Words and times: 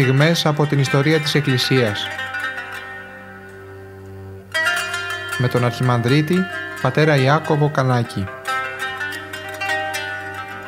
στιγμές 0.00 0.46
από 0.46 0.66
την 0.66 0.78
ιστορία 0.78 1.20
της 1.20 1.34
Εκκλησίας. 1.34 2.06
Με 5.38 5.48
τον 5.48 5.64
Αρχιμανδρίτη, 5.64 6.36
πατέρα 6.82 7.16
Ιάκωβο 7.16 7.70
Κανάκη. 7.70 8.24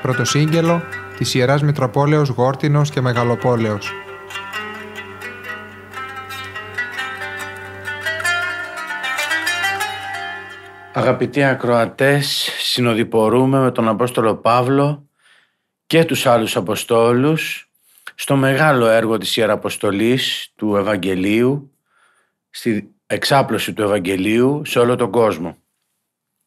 Πρωτοσύγγελο 0.02 0.82
της 1.16 1.34
Ιεράς 1.34 1.62
Μητροπόλεως 1.62 2.28
Γόρτινος 2.28 2.90
και 2.90 3.00
Μεγαλοπόλεως. 3.00 3.92
Αγαπητοί 10.92 11.44
ακροατές, 11.44 12.50
συνοδοιπορούμε 12.58 13.58
με 13.58 13.70
τον 13.70 13.88
Απόστολο 13.88 14.36
Παύλο 14.36 15.08
και 15.86 16.04
τους 16.04 16.26
άλλους 16.26 16.56
Αποστόλους 16.56 17.67
στο 18.20 18.36
μεγάλο 18.36 18.86
έργο 18.86 19.18
της 19.18 19.36
Ιεραποστολής 19.36 20.52
του 20.56 20.76
Ευαγγελίου, 20.76 21.72
στη 22.50 22.94
εξάπλωση 23.06 23.72
του 23.72 23.82
Ευαγγελίου 23.82 24.64
σε 24.64 24.78
όλο 24.78 24.96
τον 24.96 25.10
κόσμο. 25.10 25.56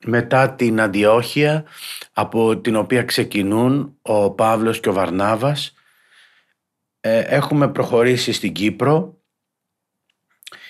Μετά 0.06 0.52
την 0.54 0.82
Αντιόχεια 0.82 1.66
από 2.14 2.58
την 2.58 2.76
οποία 2.76 3.04
ξεκινούν 3.04 3.98
ο 4.02 4.32
Παύλος 4.32 4.80
και 4.80 4.90
ο 4.90 4.94
Βαρνάβας 4.94 5.74
ε, 7.00 7.20
έχουμε 7.20 7.68
προχωρήσει 7.68 8.32
στην 8.32 8.54
Κύπρο 8.54 9.22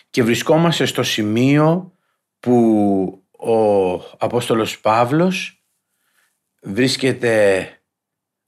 και 0.10 0.24
βρισκόμαστε 0.24 0.86
στο 0.86 1.04
σημείο 1.04 1.94
που 2.40 3.26
ο 3.32 3.94
Απόστολος 4.18 4.80
Παύλος 4.80 5.64
βρίσκεται 6.62 7.68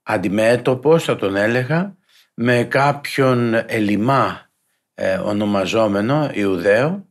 αντιμέτωπος, 0.04 1.04
θα 1.04 1.16
τον 1.16 1.36
έλεγα, 1.36 1.98
με 2.34 2.64
κάποιον 2.64 3.54
ελιμά 3.54 4.50
ε, 4.94 5.16
ονομαζόμενο 5.16 6.30
Ιουδαίο 6.34 7.08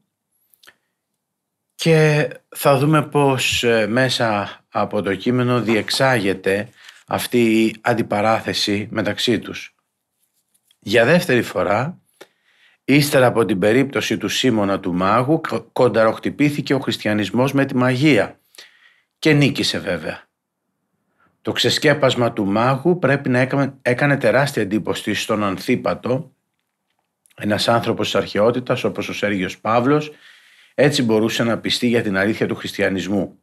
και 1.74 2.28
θα 2.48 2.78
δούμε 2.78 3.06
πως 3.06 3.64
ε, 3.64 3.86
μέσα 3.86 4.60
από 4.68 5.02
το 5.02 5.14
κείμενο 5.14 5.60
διεξάγεται 5.60 6.68
αυτή 7.06 7.64
η 7.64 7.76
αντιπαράθεση 7.80 8.88
μεταξύ 8.90 9.38
τους. 9.38 9.74
Για 10.78 11.04
δεύτερη 11.04 11.42
φορά 11.42 12.02
Ύστερα 12.84 13.26
από 13.26 13.44
την 13.44 13.58
περίπτωση 13.58 14.16
του 14.16 14.28
Σίμωνα 14.28 14.80
του 14.80 14.94
Μάγου 14.94 15.40
κονταροχτυπήθηκε 15.72 16.74
ο 16.74 16.78
χριστιανισμός 16.78 17.52
με 17.52 17.64
τη 17.64 17.76
μαγεία 17.76 18.40
και 19.18 19.32
νίκησε 19.32 19.78
βέβαια. 19.78 20.28
Το 21.42 21.52
ξεσκέπασμα 21.52 22.32
του 22.32 22.46
μάγου 22.46 22.98
πρέπει 22.98 23.28
να 23.28 23.38
έκανε, 23.82 24.16
τεράστια 24.16 24.62
εντύπωση 24.62 25.14
στον 25.14 25.44
Ανθίπατο, 25.44 26.32
ένας 27.36 27.68
άνθρωπος 27.68 28.06
της 28.10 28.20
αρχαιότητας 28.20 28.84
όπως 28.84 29.08
ο 29.08 29.12
Σέργιος 29.14 29.58
Παύλος, 29.60 30.12
έτσι 30.74 31.02
μπορούσε 31.02 31.44
να 31.44 31.58
πιστεί 31.58 31.86
για 31.88 32.02
την 32.02 32.16
αλήθεια 32.16 32.46
του 32.46 32.54
χριστιανισμού. 32.54 33.42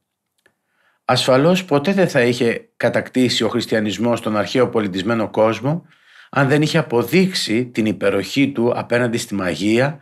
Ασφαλώς 1.06 1.66
ποτέ 1.66 1.94
δεν 1.94 2.09
θα 2.09 2.22
είχε 2.22 2.69
κατακτήσει 2.78 3.44
ο 3.44 3.50
χριστιανισμός 3.50 4.22
τον 4.22 4.38
αρχαίο 4.38 4.69
πολιτισμένο 4.69 5.30
κόσμο 5.30 5.86
αν 6.30 6.47
δεν 6.47 6.61
είχε 6.61 6.78
αποδείξει 6.78 7.66
την 7.66 7.86
υπεροχή 7.86 8.52
του 8.52 8.72
απέναντι 8.75 9.17
στη 9.17 9.36
μαγεία 9.36 10.00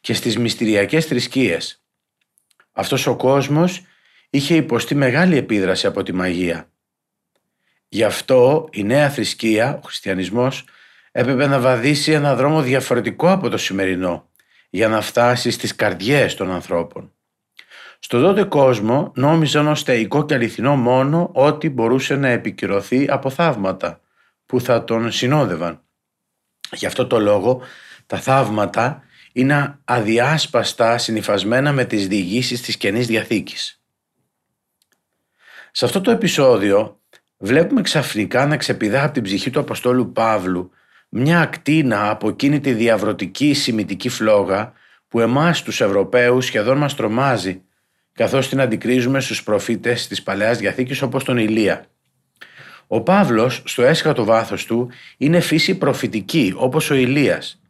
και 0.00 0.14
στις 0.14 0.38
μυστηριακές 0.38 1.06
θρησκείες. 1.06 1.82
Αυτός 2.72 3.06
ο 3.06 3.16
κόσμος 3.16 3.82
είχε 4.30 4.54
υποστεί 4.54 4.94
μεγάλη 4.94 5.36
επίδραση 5.36 5.86
από 5.86 6.02
τη 6.02 6.12
μαγεία. 6.12 6.69
Γι' 7.92 8.04
αυτό 8.04 8.68
η 8.72 8.84
νέα 8.84 9.10
θρησκεία, 9.10 9.76
ο 9.76 9.86
χριστιανισμός, 9.86 10.64
έπρεπε 11.12 11.46
να 11.46 11.60
βαδίσει 11.60 12.12
ένα 12.12 12.34
δρόμο 12.34 12.62
διαφορετικό 12.62 13.30
από 13.30 13.48
το 13.48 13.56
σημερινό 13.56 14.28
για 14.70 14.88
να 14.88 15.00
φτάσει 15.00 15.50
στις 15.50 15.74
καρδιές 15.74 16.34
των 16.34 16.50
ανθρώπων. 16.50 17.12
Στον 17.98 18.22
τότε 18.22 18.44
κόσμο 18.44 19.12
νόμιζαν 19.14 19.66
ως 19.66 19.82
θεϊκό 19.82 20.24
και 20.24 20.34
αληθινό 20.34 20.76
μόνο 20.76 21.30
ότι 21.32 21.70
μπορούσε 21.70 22.16
να 22.16 22.28
επικυρωθεί 22.28 23.10
από 23.10 23.30
θαύματα 23.30 24.00
που 24.46 24.60
θα 24.60 24.84
τον 24.84 25.12
συνόδευαν. 25.12 25.82
Γι' 26.72 26.86
αυτό 26.86 27.06
το 27.06 27.18
λόγο 27.18 27.62
τα 28.06 28.16
θαύματα 28.20 29.02
είναι 29.32 29.78
αδιάσπαστα 29.84 30.98
συνειφασμένα 30.98 31.72
με 31.72 31.84
τις 31.84 32.08
διηγήσεις 32.08 32.60
της 32.60 32.76
Καινής 32.76 33.06
Διαθήκης. 33.06 33.82
Σε 35.70 35.84
αυτό 35.84 36.00
το 36.00 36.10
επεισόδιο 36.10 36.99
βλέπουμε 37.40 37.80
ξαφνικά 37.80 38.46
να 38.46 38.56
ξεπηδά 38.56 39.04
από 39.04 39.12
την 39.12 39.22
ψυχή 39.22 39.50
του 39.50 39.60
Αποστόλου 39.60 40.12
Παύλου 40.12 40.70
μια 41.08 41.40
ακτίνα 41.40 42.10
από 42.10 42.28
εκείνη 42.28 42.60
τη 42.60 42.72
διαβρωτική 42.72 43.54
σημητική 43.54 44.08
φλόγα 44.08 44.72
που 45.08 45.20
εμάς 45.20 45.62
τους 45.62 45.80
Ευρωπαίους 45.80 46.44
σχεδόν 46.44 46.78
μας 46.78 46.94
τρομάζει 46.94 47.62
καθώς 48.12 48.48
την 48.48 48.60
αντικρίζουμε 48.60 49.20
στους 49.20 49.42
προφήτες 49.42 50.06
της 50.06 50.22
Παλαιάς 50.22 50.58
Διαθήκης 50.58 51.02
όπως 51.02 51.24
τον 51.24 51.36
Ηλία. 51.38 51.84
Ο 52.86 53.00
Παύλος 53.00 53.62
στο 53.64 53.82
έσχατο 53.82 54.24
βάθος 54.24 54.64
του 54.66 54.90
είναι 55.16 55.40
φύση 55.40 55.78
προφητική 55.78 56.52
όπως 56.56 56.90
ο 56.90 56.94
Ηλίας. 56.94 57.60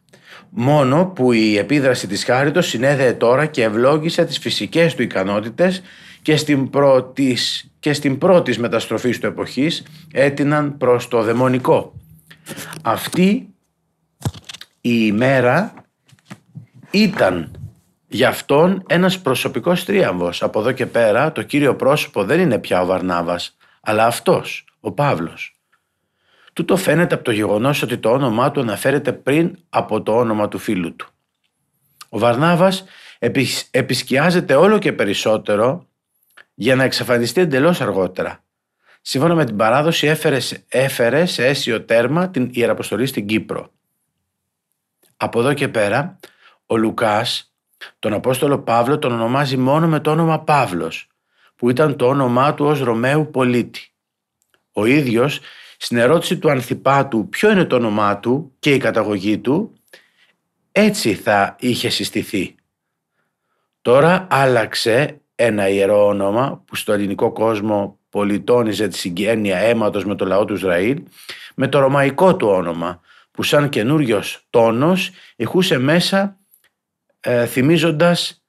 Μόνο 0.51 1.07
που 1.07 1.33
η 1.33 1.57
επίδραση 1.57 2.07
της 2.07 2.25
χάριτος 2.25 2.67
συνέδεε 2.67 3.13
τώρα 3.13 3.47
και 3.47 3.63
ευλόγησε 3.63 4.25
τις 4.25 4.39
φυσικές 4.39 4.95
του 4.95 5.03
ικανότητες 5.03 5.83
και 6.23 6.37
στην, 6.37 6.71
πρώτης, 6.71 7.70
και 7.81 7.93
στην 7.93 8.19
πρώτης 8.19 8.59
μεταστροφή 8.59 9.19
του 9.19 9.27
εποχής 9.27 9.87
έτειναν 10.13 10.77
προς 10.77 11.09
το 11.09 11.23
δαιμονικό. 11.23 11.95
Αυτή 12.83 13.55
η 14.81 14.91
ημέρα 15.07 15.75
ήταν 16.91 17.51
για 18.09 18.29
αυτόν 18.29 18.83
ένας 18.89 19.21
προσωπικός 19.21 19.85
τρίαμβος. 19.85 20.43
Από 20.43 20.61
εδώ 20.61 20.73
και 20.73 20.87
πέρα 20.87 21.33
το 21.33 21.43
κύριο 21.43 21.77
πρόσωπο 21.77 22.25
δεν 22.25 22.41
είναι 22.41 22.59
πια 22.59 22.83
ο 22.83 22.87
Βαρνάβας, 22.87 23.57
αλλά 23.81 24.07
αυτός, 24.07 24.65
ο 24.81 24.93
Παύλος. 24.93 25.55
Τούτο 26.53 26.77
φαίνεται 26.77 27.15
από 27.15 27.25
το 27.25 27.31
γεγονός 27.31 27.83
ότι 27.83 27.99
το 27.99 28.11
όνομά 28.11 28.51
του 28.51 28.61
αναφέρεται 28.61 29.13
πριν 29.13 29.57
από 29.69 30.03
το 30.03 30.17
όνομα 30.17 30.49
του 30.49 30.59
φίλου 30.59 30.97
του. 30.97 31.09
Ο 32.09 32.19
Βαρνάβας 32.19 32.85
επισκιάζεται 33.71 34.55
όλο 34.55 34.79
και 34.79 34.93
περισσότερο 34.93 35.89
για 36.61 36.77
να 36.77 36.85
εξαφανιστεί 36.85 37.41
εντελώς 37.41 37.81
αργότερα. 37.81 38.45
Σύμφωνα 39.01 39.35
με 39.35 39.45
την 39.45 39.57
παράδοση 39.57 40.07
έφερες, 40.07 40.65
έφερε 40.69 41.27
σε 41.27 41.47
αίσιο 41.47 41.85
τέρμα 41.85 42.31
την 42.31 42.51
Ιεραποστολή 42.53 43.07
στην 43.07 43.27
Κύπρο. 43.27 43.73
Από 45.17 45.41
εδώ 45.41 45.55
και 45.55 45.69
πέρα 45.69 46.19
ο 46.67 46.77
Λουκάς 46.77 47.55
τον 47.99 48.13
Απόστολο 48.13 48.59
Παύλο 48.59 48.99
τον 48.99 49.13
ονομάζει 49.13 49.57
μόνο 49.57 49.89
με 49.89 50.01
το 50.01 50.11
όνομα 50.11 50.41
Παύλος 50.41 51.09
που 51.57 51.71
ήταν 51.71 51.97
το 51.97 52.07
όνομά 52.07 52.55
του 52.55 52.65
ως 52.65 52.81
Ρωμαίου 52.81 53.31
πολίτη. 53.31 53.93
Ο 54.73 54.85
ίδιος 54.85 55.41
στην 55.77 55.97
ερώτηση 55.97 56.39
του 56.39 56.51
Ανθιπάτου 56.51 57.29
ποιο 57.29 57.51
είναι 57.51 57.65
το 57.65 57.77
όνομά 57.77 58.19
του 58.19 58.53
και 58.59 58.75
η 58.75 58.79
καταγωγή 58.79 59.39
του, 59.39 59.73
έτσι 60.73 61.15
θα 61.15 61.57
είχε 61.59 61.89
συστηθεί. 61.89 62.55
Τώρα 63.83 64.27
άλλαξε 64.31 65.20
ένα 65.43 65.69
ιερό 65.69 66.07
όνομα 66.07 66.63
που 66.67 66.77
στο 66.77 66.93
ελληνικό 66.93 67.33
κόσμο 67.33 67.99
πολιτώνιζε 68.11 68.89
τη 68.89 68.97
συγγένεια 68.97 69.59
αίματος 69.59 70.05
με 70.05 70.15
το 70.15 70.25
λαό 70.25 70.45
του 70.45 70.55
Ισραήλ 70.55 71.03
με 71.55 71.69
το 71.69 71.79
ρωμαϊκό 71.79 72.37
του 72.37 72.49
όνομα 72.49 73.01
που 73.31 73.43
σαν 73.43 73.69
καινούριος 73.69 74.47
τόνος 74.51 75.11
ηχούσε 75.37 75.79
μέσα 75.79 76.39
ε, 77.21 77.47
θυμίζοντας 77.47 78.45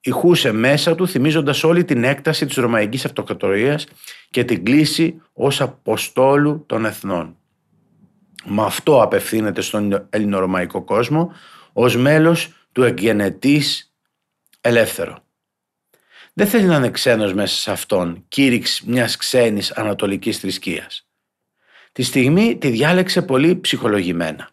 ηχούσε 0.00 0.52
μέσα 0.52 0.94
του 0.94 1.08
θυμίζοντας 1.08 1.64
όλη 1.64 1.84
την 1.84 2.04
έκταση 2.04 2.46
της 2.46 2.56
Ρωμαϊκής 2.56 3.04
Αυτοκρατορίας 3.04 3.86
και 4.30 4.44
την 4.44 4.64
κλίση 4.64 5.22
ως 5.32 5.60
Αποστόλου 5.60 6.64
των 6.66 6.84
Εθνών. 6.84 7.36
Με 8.44 8.62
αυτό 8.62 9.02
απευθύνεται 9.02 9.60
στον 9.60 10.06
ελληνορωμαϊκό 10.10 10.82
κόσμο 10.82 11.32
ως 11.72 11.96
μέλος 11.96 12.48
του 12.72 12.82
εγγενετής 12.82 13.94
ελεύθερο. 14.60 15.28
Δεν 16.34 16.46
θέλει 16.46 16.64
να 16.64 16.76
είναι 16.76 16.90
ξένος 16.90 17.34
μέσα 17.34 17.56
σε 17.56 17.70
αυτόν, 17.70 18.24
κήρυξ 18.28 18.82
μιας 18.82 19.16
ξένης 19.16 19.70
ανατολικής 19.70 20.38
θρησκείας. 20.38 21.06
Τη 21.92 22.02
στιγμή 22.02 22.56
τη 22.56 22.68
διάλεξε 22.68 23.22
πολύ 23.22 23.60
ψυχολογημένα. 23.60 24.50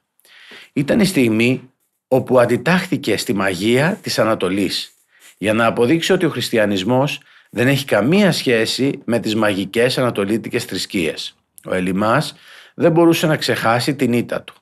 Ήταν 0.73 0.99
η 0.99 1.05
στιγμή 1.05 1.71
όπου 2.07 2.39
αντιτάχθηκε 2.39 3.17
στη 3.17 3.33
μαγεία 3.33 3.99
της 4.01 4.19
Ανατολής 4.19 4.91
για 5.37 5.53
να 5.53 5.65
αποδείξει 5.65 6.13
ότι 6.13 6.25
ο 6.25 6.29
χριστιανισμός 6.29 7.21
δεν 7.49 7.67
έχει 7.67 7.85
καμία 7.85 8.31
σχέση 8.31 8.99
με 9.05 9.19
τις 9.19 9.35
μαγικές 9.35 9.97
ανατολίτικες 9.97 10.63
θρησκείες. 10.63 11.35
Ο 11.65 11.73
Ελιμάς 11.73 12.35
δεν 12.73 12.91
μπορούσε 12.91 13.27
να 13.27 13.37
ξεχάσει 13.37 13.95
την 13.95 14.13
ήττα 14.13 14.41
του. 14.41 14.55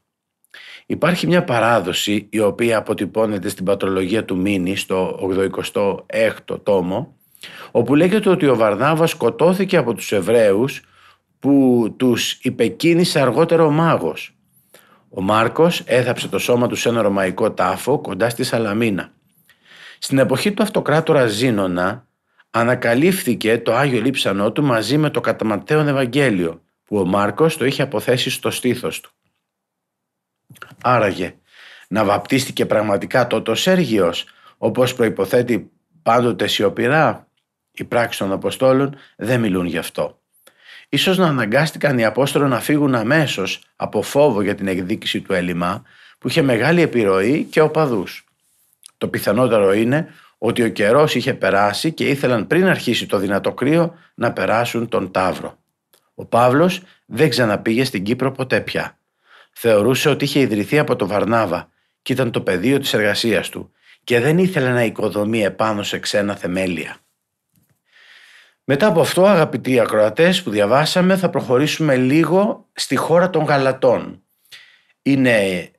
Υπάρχει 0.86 1.28
μια 1.28 1.44
παράδοση 1.44 2.28
η 2.30 2.40
οποία 2.40 2.78
αποτυπώνεται 2.78 3.50
στην 3.50 3.66
πατρολογία 3.66 4.26
του 4.26 4.38
Μίνη 4.38 4.76
στο 4.76 5.20
86ο 6.10 6.64
τόμο 6.64 7.16
όπου 7.72 7.96
λέγεται 7.96 8.30
ότι 8.30 8.48
ο 8.48 8.56
Βαρνάβας 8.56 9.10
σκοτώθηκε 9.10 9.78
από 9.78 9.94
τους 9.94 10.12
Εβραίους 10.12 10.82
που 11.40 11.94
τους 11.98 12.32
υπεκίνησε 12.32 13.20
αργότερο 13.20 13.66
ο 13.66 13.72
μάγος. 13.72 14.36
Ο 15.10 15.22
Μάρκος 15.22 15.80
έθαψε 15.86 16.28
το 16.28 16.40
σώμα 16.40 16.68
του 16.68 16.76
σε 16.76 16.90
ένα 16.90 17.02
ρωμαϊκό 17.02 17.52
τάφο 17.52 18.00
κοντά 18.00 18.30
στη 18.30 18.44
Σαλαμίνα. 18.44 19.12
Στην 20.00 20.18
εποχή 20.18 20.52
του 20.52 20.64
αυτοκράτορα 20.64 21.28
Ζήνονα 21.28 22.08
ανακαλύφθηκε 22.50 23.58
το 23.58 23.76
Άγιο 23.76 24.02
Λείψανό 24.02 24.52
του 24.52 24.64
μαζί 24.64 24.98
με 24.98 25.10
το 25.10 25.22
Καταματέον 25.22 25.88
Ευαγγέλιο 25.88 26.62
που 26.86 26.98
ο 26.98 27.06
Μάρκος 27.06 27.58
το 27.58 27.66
είχε 27.66 27.82
αποθέσει 27.82 28.30
στο 28.30 28.52
στήθος 28.52 29.00
του. 29.00 29.10
Άραγε, 30.82 31.36
να 31.88 32.04
βαπτίστηκε 32.04 32.66
πραγματικά 32.66 33.28
τότε 33.28 33.52
ο 33.52 33.56
Σέργιος 33.56 34.26
όπως 34.58 34.94
προϋποθέτει 34.94 35.72
πάντοτε 36.04 36.48
σιωπηρά. 36.48 37.28
Οι 37.72 37.84
πράξεις 37.84 38.18
των 38.18 38.32
Αποστόλων 38.32 38.96
δεν 39.16 39.40
μιλούν 39.40 39.66
γι' 39.66 39.78
αυτό. 39.78 40.20
Ίσως 40.90 41.18
να 41.18 41.28
αναγκάστηκαν 41.28 41.98
οι 41.98 42.06
Απόστολοι 42.06 42.46
να 42.46 42.60
φύγουν 42.60 42.96
αμέσως 42.96 43.62
από 43.76 44.02
φόβο 44.02 44.42
για 44.42 44.56
την 44.56 44.68
εκδίκηση 44.68 45.22
του 45.22 45.34
έλλειμμα 45.34 45.84
που 46.18 46.28
είχε 46.28 46.42
μεγάλη 46.42 46.82
επιρροή 46.82 47.44
και 47.44 47.62
οπαδούς. 47.62 48.26
Το 48.98 49.08
πιθανότερο 49.08 49.74
είναι 49.74 50.08
ότι 50.38 50.64
ο 50.64 50.70
καιρός 50.70 51.16
είχε 51.16 51.34
περάσει 51.34 51.92
και 51.92 52.08
ήθελαν 52.08 52.48
πριν 52.48 52.68
αρχίσει 52.68 53.06
το 53.06 53.18
δυνατό 53.18 53.54
κρύο 53.54 53.94
να 54.16 54.32
περάσουν 54.32 54.88
τον 54.88 55.12
Ταύρο. 55.12 55.58
Ο 56.16 56.26
Παύλος 56.26 56.82
δεν 57.06 57.30
ξαναπήγε 57.30 57.84
στην 57.84 58.04
Κύπρο 58.04 58.32
ποτέ 58.32 58.60
πια. 58.60 58.98
Θεωρούσε 59.58 60.10
ότι 60.10 60.24
είχε 60.24 60.40
ιδρυθεί 60.40 60.80
από 60.80 60.96
το 60.96 61.08
Βαρνάβα 61.08 61.70
και 62.02 62.14
ήταν 62.14 62.32
το 62.32 62.42
πεδίο 62.42 62.80
της 62.80 62.94
εργασίας 62.94 63.50
του 63.50 63.72
και 64.04 64.20
δεν 64.20 64.38
ήθελε 64.38 64.70
να 64.72 64.84
οικοδομεί 64.84 65.44
επάνω 65.44 65.84
σε 65.84 66.00
ξένα 66.00 66.36
θεμέλια. 66.36 66.98
Μετά 68.64 68.88
από 68.88 69.02
αυτό 69.02 69.26
αγαπητοί 69.26 69.80
ακροατές 69.80 70.44
που 70.44 70.50
διαβάσαμε 70.50 71.18
θα 71.18 71.30
προχωρήσουμε 71.30 71.96
λίγο 71.96 72.70
στη 72.74 72.96
χώρα 72.96 73.30
των 73.30 73.44
Γαλατών. 73.44 74.24
Είναι 75.02 75.70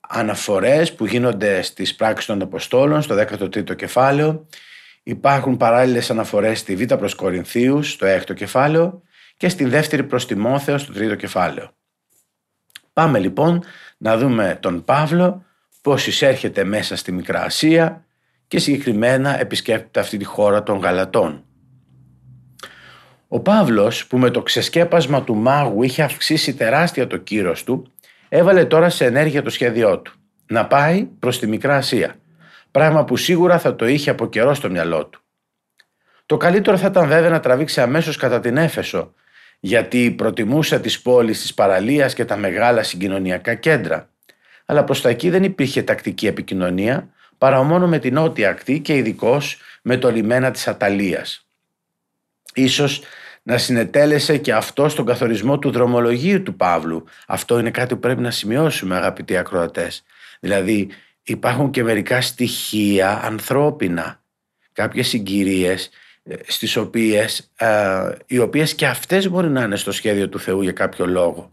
αναφορές 0.00 0.94
που 0.94 1.06
γίνονται 1.06 1.62
στις 1.62 1.94
πράξεις 1.94 2.26
των 2.26 2.42
Αποστόλων 2.42 3.02
στο 3.02 3.14
13ο 3.14 3.76
κεφάλαιο. 3.76 4.46
Υπάρχουν 5.02 5.56
παράλληλες 5.56 6.10
αναφορές 6.10 6.58
στη 6.58 6.76
Β' 6.76 6.94
προς 6.94 7.14
Κορινθίους 7.14 7.90
στο 7.90 8.06
6ο 8.06 8.34
κεφάλαιο 8.34 9.02
και 9.36 9.48
στη 9.48 9.64
δεύτερη 9.64 10.04
προς 10.04 10.26
Τιμόθεος 10.26 10.82
στο 10.82 10.92
3ο 10.96 11.16
κεφάλαιο. 11.16 11.70
Πάμε 13.00 13.18
λοιπόν 13.18 13.62
να 13.96 14.16
δούμε 14.16 14.58
τον 14.60 14.84
Παύλο 14.84 15.44
πώς 15.82 16.06
εισέρχεται 16.06 16.64
μέσα 16.64 16.96
στη 16.96 17.12
Μικρά 17.12 17.42
Ασία 17.42 18.04
και 18.48 18.58
συγκεκριμένα 18.58 19.40
επισκέπτεται 19.40 20.00
αυτή 20.00 20.16
τη 20.16 20.24
χώρα 20.24 20.62
των 20.62 20.78
Γαλατών. 20.78 21.44
Ο 23.28 23.40
Παύλος 23.40 24.06
που 24.06 24.18
με 24.18 24.30
το 24.30 24.42
ξεσκέπασμα 24.42 25.22
του 25.22 25.34
μάγου 25.34 25.82
είχε 25.82 26.02
αυξήσει 26.02 26.54
τεράστια 26.54 27.06
το 27.06 27.16
κύρος 27.16 27.64
του 27.64 27.92
έβαλε 28.28 28.64
τώρα 28.64 28.88
σε 28.88 29.04
ενέργεια 29.04 29.42
το 29.42 29.50
σχέδιό 29.50 29.98
του 29.98 30.12
να 30.46 30.66
πάει 30.66 31.04
προς 31.04 31.38
τη 31.38 31.46
Μικρά 31.46 31.76
Ασία 31.76 32.14
πράγμα 32.70 33.04
που 33.04 33.16
σίγουρα 33.16 33.58
θα 33.58 33.76
το 33.76 33.86
είχε 33.86 34.10
από 34.10 34.28
καιρό 34.28 34.54
στο 34.54 34.70
μυαλό 34.70 35.06
του. 35.06 35.20
Το 36.26 36.36
καλύτερο 36.36 36.76
θα 36.76 36.86
ήταν 36.86 37.08
βέβαια 37.08 37.30
να 37.30 37.40
τραβήξει 37.40 37.80
αμέσως 37.80 38.16
κατά 38.16 38.40
την 38.40 38.56
Έφεσο 38.56 39.12
γιατί 39.60 40.10
προτιμούσε 40.10 40.80
τις 40.80 41.02
πόλεις 41.02 41.40
της 41.40 41.54
παραλίας 41.54 42.14
και 42.14 42.24
τα 42.24 42.36
μεγάλα 42.36 42.82
συγκοινωνιακά 42.82 43.54
κέντρα 43.54 44.10
αλλά 44.66 44.84
προς 44.84 45.00
τα 45.00 45.08
εκεί 45.08 45.30
δεν 45.30 45.44
υπήρχε 45.44 45.82
τακτική 45.82 46.26
επικοινωνία 46.26 47.08
παρά 47.38 47.62
μόνο 47.62 47.88
με 47.88 47.98
την 47.98 48.14
νότια 48.14 48.50
ακτή 48.50 48.80
και 48.80 48.96
ειδικώς 48.96 49.58
με 49.82 49.96
το 49.96 50.10
λιμένα 50.10 50.50
της 50.50 50.68
Αταλίας. 50.68 51.46
Ίσως 52.54 53.02
να 53.42 53.58
συνετέλεσε 53.58 54.36
και 54.36 54.52
αυτό 54.52 54.88
στον 54.88 55.06
καθορισμό 55.06 55.58
του 55.58 55.70
δρομολογίου 55.70 56.42
του 56.42 56.56
Παύλου. 56.56 57.04
Αυτό 57.26 57.58
είναι 57.58 57.70
κάτι 57.70 57.94
που 57.94 58.00
πρέπει 58.00 58.20
να 58.20 58.30
σημειώσουμε 58.30 58.96
αγαπητοί 58.96 59.36
ακροατές. 59.36 60.04
Δηλαδή 60.40 60.88
υπάρχουν 61.22 61.70
και 61.70 61.82
μερικά 61.82 62.20
στοιχεία 62.20 63.20
ανθρώπινα, 63.24 64.22
κάποιες 64.72 65.08
συγκυρίες 65.08 65.84
ε, 65.86 65.90
στις 66.46 66.76
οποίες, 66.76 67.52
ε, 67.56 68.12
οι 68.26 68.38
οποίες 68.38 68.74
και 68.74 68.86
αυτές 68.86 69.28
μπορεί 69.28 69.48
να 69.48 69.62
είναι 69.62 69.76
στο 69.76 69.92
σχέδιο 69.92 70.28
του 70.28 70.38
Θεού 70.38 70.62
για 70.62 70.72
κάποιο 70.72 71.06
λόγο. 71.06 71.50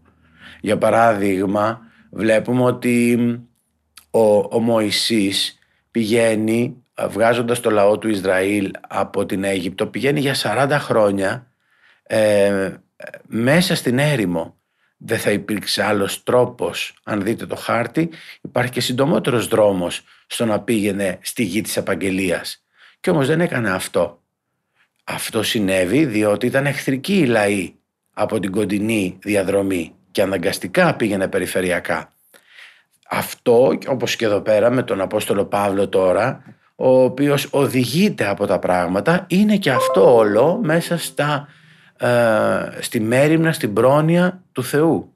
Για 0.60 0.78
παράδειγμα, 0.78 1.80
βλέπουμε 2.10 2.62
ότι 2.62 3.18
ο, 4.10 4.36
ο 4.36 4.58
Μωυσής 4.58 5.58
πηγαίνει 5.90 6.84
βγάζοντας 7.08 7.60
το 7.60 7.70
λαό 7.70 7.98
του 7.98 8.08
Ισραήλ 8.08 8.70
από 8.88 9.26
την 9.26 9.44
Αίγυπτο 9.44 9.86
πηγαίνει 9.86 10.20
για 10.20 10.34
40 10.36 10.76
χρόνια 10.80 11.46
ε, 12.02 12.70
μέσα 13.22 13.74
στην 13.74 13.98
έρημο. 13.98 14.56
Δεν 14.96 15.18
θα 15.18 15.30
υπήρξε 15.30 15.84
άλλος 15.84 16.22
τρόπος 16.22 16.94
αν 17.02 17.22
δείτε 17.22 17.46
το 17.46 17.56
χάρτη 17.56 18.10
υπάρχει 18.40 18.70
και 18.70 18.80
συντομότερος 18.80 19.48
δρόμος 19.48 20.02
στο 20.26 20.44
να 20.44 20.60
πήγαινε 20.60 21.18
στη 21.22 21.42
γη 21.42 21.60
της 21.60 21.76
Επαγγελίας 21.76 22.64
και 23.00 23.10
όμως 23.10 23.26
δεν 23.26 23.40
έκανε 23.40 23.70
αυτό 23.70 24.23
αυτό 25.04 25.42
συνέβη 25.42 26.04
διότι 26.04 26.46
ήταν 26.46 26.66
εχθρικοί 26.66 27.18
οι 27.18 27.26
λαοί 27.26 27.74
από 28.12 28.40
την 28.40 28.50
κοντινή 28.50 29.18
διαδρομή 29.22 29.94
και 30.10 30.22
αναγκαστικά 30.22 30.94
πήγαινε 30.94 31.28
περιφερειακά. 31.28 32.12
Αυτό, 33.08 33.78
όπως 33.86 34.16
και 34.16 34.24
εδώ 34.24 34.40
πέρα 34.40 34.70
με 34.70 34.82
τον 34.82 35.00
Απόστολο 35.00 35.44
Παύλο 35.44 35.88
τώρα, 35.88 36.42
ο 36.74 37.02
οποίος 37.02 37.48
οδηγείται 37.50 38.26
από 38.28 38.46
τα 38.46 38.58
πράγματα, 38.58 39.24
είναι 39.28 39.56
και 39.56 39.70
αυτό 39.70 40.14
όλο 40.16 40.60
μέσα 40.62 40.98
στα, 40.98 41.48
ε, 41.98 42.08
στη 42.80 43.00
μέρημνα, 43.00 43.52
στην 43.52 43.72
πρόνοια 43.72 44.42
του 44.52 44.64
Θεού. 44.64 45.12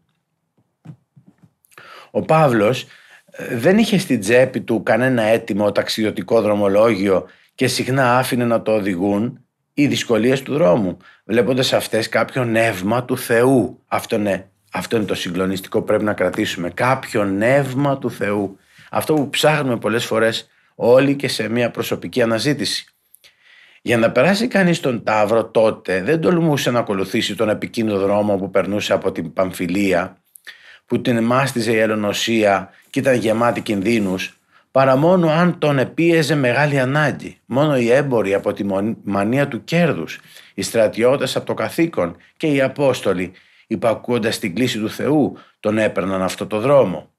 Ο 2.11 2.23
Παύλος 2.23 2.87
ε, 3.31 3.57
δεν 3.57 3.79
είχε 3.79 3.99
στην 3.99 4.21
τσέπη 4.21 4.61
του 4.61 4.83
κανένα 4.83 5.23
έτοιμο 5.23 5.73
ταξιδιωτικό 5.73 6.41
δρομολόγιο 6.41 7.27
και 7.55 7.67
συχνά 7.67 8.19
άφηνε 8.19 8.45
να 8.45 8.63
το 8.63 8.73
οδηγούν 8.73 9.48
οι 9.79 9.87
δυσκολίες 9.87 10.43
του 10.43 10.53
δρόμου, 10.53 10.97
βλέποντας 11.25 11.73
αυτές 11.73 12.09
κάποιο 12.09 12.45
νεύμα 12.45 13.05
του 13.05 13.19
Θεού. 13.19 13.83
Αυτό 13.87 14.19
ναι, 14.19 14.47
αυτό 14.73 14.97
είναι 14.97 15.05
το 15.05 15.15
συγκλονιστικό 15.15 15.79
που 15.79 15.85
πρέπει 15.85 16.05
να 16.05 16.13
κρατήσουμε. 16.13 16.71
Κάποιο 16.71 17.25
νεύμα 17.25 17.99
του 17.99 18.11
Θεού. 18.11 18.59
Αυτό 18.91 19.15
που 19.15 19.31
ψάχνουμε 19.31 19.77
πολλές 19.77 20.05
φορές 20.05 20.49
όλοι 20.75 21.17
και 21.17 21.29
σε 21.29 21.49
μια 21.49 21.71
προσωπική 21.71 22.23
αναζήτηση. 22.23 22.87
Για 23.83 23.99
να 23.99 24.11
περάσει 24.11 24.47
κανείς 24.47 24.81
τον 24.81 25.05
Ταύρο 25.05 25.45
τότε 25.45 26.03
δεν 26.03 26.21
τολμούσε 26.21 26.71
να 26.71 26.79
ακολουθήσει 26.79 27.35
τον 27.35 27.49
επικίνδυνο 27.49 27.99
δρόμο 27.99 28.37
που 28.37 28.51
περνούσε 28.51 28.93
από 28.93 29.13
την 29.13 29.33
Παμφιλία 29.33 30.23
που 30.87 31.01
την 31.01 31.25
μάστιζε 31.25 31.73
η 31.73 31.79
Ελλονοσία 31.79 32.71
και 32.91 32.99
ήταν 32.99 33.15
γεμάτη 33.15 33.61
κινδύνους 33.61 34.38
παρά 34.71 34.97
μόνο 34.97 35.31
αν 35.31 35.59
τον 35.59 35.79
επίεζε 35.79 36.35
μεγάλη 36.35 36.79
ανάγκη. 36.79 37.41
Μόνο 37.47 37.79
οι 37.79 37.91
έμποροι 37.91 38.35
από 38.35 38.53
τη 38.53 38.65
μανία 39.03 39.49
του 39.49 39.65
κέρδους, 39.65 40.21
οι 40.55 40.63
στρατιώτες 40.63 41.37
από 41.37 41.47
το 41.47 41.55
καθήκον 41.55 42.17
και 42.37 42.47
οι 42.47 42.61
Απόστολοι 42.61 43.33
υπακούοντας 43.67 44.39
την 44.39 44.55
κλίση 44.55 44.79
του 44.79 44.91
Θεού 44.91 45.39
τον 45.61 45.79
έπαιρναν 45.79 46.23
αυτό 46.23 46.47
το 46.47 46.61
δρόμο. 46.61 47.11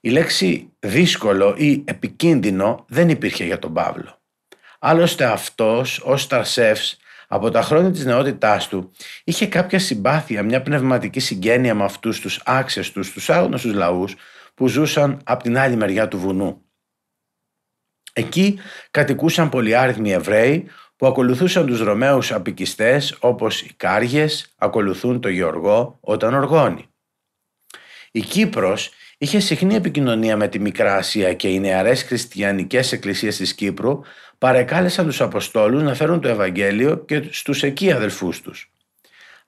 Η 0.00 0.10
λέξη 0.10 0.72
δύσκολο 0.78 1.54
ή 1.56 1.82
επικίνδυνο 1.84 2.84
δεν 2.88 3.08
υπήρχε 3.08 3.44
για 3.44 3.58
τον 3.58 3.72
Παύλο. 3.72 4.18
Άλλωστε 4.78 5.24
αυτός 5.24 6.00
ως 6.04 6.26
Ταρσεύς 6.26 6.98
από 7.28 7.50
τα 7.50 7.62
χρόνια 7.62 7.90
της 7.90 8.04
νεότητάς 8.04 8.68
του 8.68 8.90
είχε 9.24 9.46
κάποια 9.46 9.78
συμπάθεια, 9.78 10.42
μια 10.42 10.62
πνευματική 10.62 11.20
συγγένεια 11.20 11.74
με 11.74 11.84
αυτούς 11.84 12.20
τους 12.20 12.40
άξεστους, 12.44 13.12
τους 13.12 13.30
άγνωστους 13.30 13.72
λαούς 13.72 14.14
που 14.54 14.68
ζούσαν 14.68 15.20
από 15.24 15.42
την 15.42 15.58
άλλη 15.58 15.76
μεριά 15.76 16.08
του 16.08 16.18
βουνού. 16.18 16.62
Εκεί 18.18 18.58
κατοικούσαν 18.90 19.48
πολυάριθμοι 19.48 20.12
Εβραίοι 20.12 20.70
που 20.96 21.06
ακολουθούσαν 21.06 21.66
τους 21.66 21.80
Ρωμαίους 21.80 22.32
απικιστές 22.32 23.16
όπως 23.20 23.62
οι 23.62 23.74
Κάργες 23.76 24.54
ακολουθούν 24.56 25.20
το 25.20 25.28
Γεωργό 25.28 25.98
όταν 26.00 26.34
οργώνει. 26.34 26.88
Η 28.10 28.20
Κύπρος 28.20 28.90
είχε 29.18 29.40
συχνή 29.40 29.74
επικοινωνία 29.74 30.36
με 30.36 30.48
τη 30.48 30.58
Μικρά 30.58 30.96
Ασία 30.96 31.34
και 31.34 31.48
οι 31.48 31.60
νεαρές 31.60 32.02
χριστιανικές 32.02 32.92
εκκλησίες 32.92 33.36
της 33.36 33.54
Κύπρου 33.54 34.00
παρεκάλεσαν 34.38 35.06
τους 35.06 35.20
Αποστόλους 35.20 35.82
να 35.82 35.94
φέρουν 35.94 36.20
το 36.20 36.28
Ευαγγέλιο 36.28 36.98
και 36.98 37.22
στους 37.30 37.62
εκεί 37.62 37.92
αδελφούς 37.92 38.40
τους. 38.40 38.70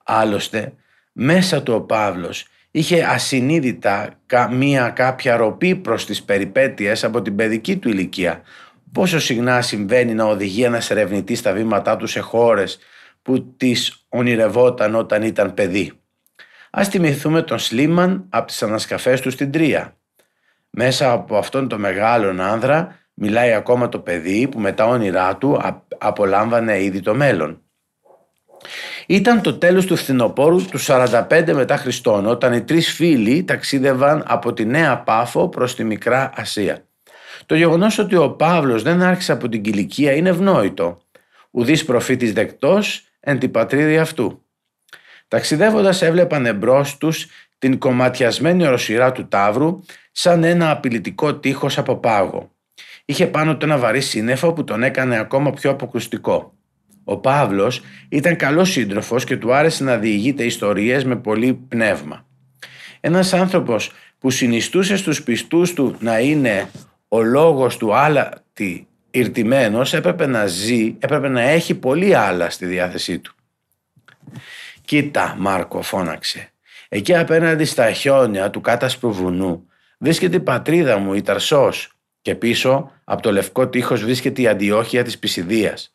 Άλλωστε, 0.05 0.73
μέσα 1.13 1.63
του 1.63 1.75
ο 1.75 1.81
Παύλος 1.81 2.47
είχε 2.71 3.05
ασυνείδητα 3.05 4.09
μία 4.51 4.91
κάποια 4.91 5.37
ροπή 5.37 5.77
προς 5.77 6.07
τις 6.07 6.23
περιπέτειες 6.23 7.05
από 7.05 7.23
την 7.23 7.37
παιδική 7.37 7.77
του 7.77 7.89
ηλικία 7.89 8.43
Πόσο 8.93 9.21
συχνά 9.21 9.63
συμβαίνει 9.63 10.15
να 10.15 10.25
οδηγεί 10.25 10.63
ένας 10.63 10.91
ερευνητής 10.91 11.39
στα 11.39 11.53
βήματά 11.53 11.97
του 11.97 12.07
σε 12.07 12.21
χώρες 12.21 12.79
που 13.23 13.55
τις 13.57 14.05
ονειρευόταν 14.09 14.95
όταν 14.95 15.23
ήταν 15.23 15.55
παιδί; 15.55 15.93
Ας 16.71 16.89
θυμηθούμε 16.89 17.43
τον 17.43 17.59
Σλίμαν 17.59 18.27
από 18.29 18.47
τις 18.47 18.63
ανασκαφές 18.63 19.21
του 19.21 19.31
στην 19.31 19.51
Τρία. 19.51 19.97
Μέσα 20.71 21.13
από 21.13 21.37
αυτόν 21.37 21.69
τον 21.69 21.81
μεγάλον 21.81 22.41
άνδρα 22.41 22.99
μιλάει 23.15 23.53
ακόμα 23.53 23.89
το 23.89 23.99
παιδί 23.99 24.49
που 24.49 24.61
με 24.61 24.73
τα 24.73 24.85
όνειρά 24.87 25.37
του 25.37 25.61
απολάμβανε 25.99 26.83
ήδη 26.83 27.01
το 27.01 27.15
μέλλον. 27.15 27.63
Ήταν 29.11 29.41
το 29.41 29.55
τέλος 29.55 29.87
του 29.87 29.97
φθινοπόρου 29.97 30.65
του 30.65 30.79
45 30.87 31.53
μετά 31.55 31.77
Χριστόν 31.77 32.27
όταν 32.27 32.53
οι 32.53 32.63
τρεις 32.63 32.93
φίλοι 32.93 33.45
ταξίδευαν 33.45 34.23
από 34.27 34.53
τη 34.53 34.65
Νέα 34.65 34.99
Πάφο 34.99 35.49
προς 35.49 35.75
τη 35.75 35.85
Μικρά 35.85 36.33
Ασία. 36.35 36.85
Το 37.47 37.55
γεγονός 37.55 37.99
ότι 37.99 38.17
ο 38.17 38.31
Παύλος 38.31 38.83
δεν 38.83 39.03
άρχισε 39.03 39.33
από 39.33 39.49
την 39.49 39.63
Κιλικία 39.63 40.13
είναι 40.13 40.29
ευνόητο. 40.29 41.01
Ουδής 41.51 41.85
προφήτης 41.85 42.33
δεκτός 42.33 43.05
εν 43.21 43.39
την 43.39 43.51
πατρίδη 43.51 43.99
αυτού. 43.99 44.45
Ταξιδεύοντας 45.29 46.03
έβλεπαν 46.03 46.47
εμπρός 46.47 46.97
τους 46.97 47.27
την 47.59 47.79
κομματιασμένη 47.79 48.67
οροσυρά 48.67 49.13
του 49.13 49.29
Ταύρου 49.29 49.81
σαν 50.13 50.45
ένα 50.45 50.71
απειλητικό 50.71 51.35
τείχος 51.35 51.79
από 51.79 51.97
πάγο. 51.97 52.51
Είχε 53.05 53.27
πάνω 53.27 53.57
του 53.57 53.65
ένα 53.65 53.79
βαρύ 53.79 54.01
σύννεφο 54.01 54.53
που 54.53 54.65
τον 54.65 54.83
έκανε 54.83 55.19
ακόμα 55.19 55.51
πιο 55.51 55.71
αποκρουστικό. 55.71 56.55
Ο 57.05 57.17
Παύλος 57.17 57.83
ήταν 58.09 58.37
καλός 58.37 58.71
σύντροφος 58.71 59.25
και 59.25 59.37
του 59.37 59.55
άρεσε 59.55 59.85
να 59.85 59.97
διηγείται 59.97 60.45
ιστορίες 60.45 61.05
με 61.05 61.17
πολύ 61.17 61.55
πνεύμα. 61.69 62.27
Ένας 63.01 63.33
άνθρωπος 63.33 63.93
που 64.19 64.31
συνιστούσε 64.31 64.97
στους 64.97 65.23
πιστούς 65.23 65.73
του 65.73 65.97
να 66.01 66.19
είναι 66.19 66.71
ο 67.09 67.23
λόγος 67.23 67.77
του 67.77 67.95
άλατη 67.95 68.87
ηρτημένος 69.11 69.95
έπρεπε 69.95 70.27
να 70.27 70.47
ζει, 70.47 70.95
έπρεπε 70.99 71.29
να 71.29 71.41
έχει 71.41 71.75
πολύ 71.75 72.15
άλλα 72.15 72.51
στη 72.51 72.67
διάθεσή 72.67 73.19
του. 73.19 73.35
«Κοίτα, 74.85 75.37
Μάρκο», 75.39 75.83
φώναξε. 75.83 76.53
«Εκεί 76.89 77.17
απέναντι 77.17 77.65
στα 77.65 77.93
χιόνια 77.93 78.51
του 78.51 78.61
κάτασπρου 78.61 79.13
βουνού 79.13 79.67
βρίσκεται 79.99 80.37
η 80.37 80.41
πατρίδα 80.41 80.99
μου, 80.99 81.15
η 81.15 81.23
Ταρσός, 81.23 81.93
και 82.23 82.35
πίσω 82.35 82.93
από 83.05 83.23
το 83.23 83.33
λευκό 83.33 83.69
τείχος 83.69 84.03
βρίσκεται 84.03 84.43
η 84.43 84.49
αντιόχεια 84.49 85.05
της 85.05 85.19
Πισιδίας. 85.19 85.95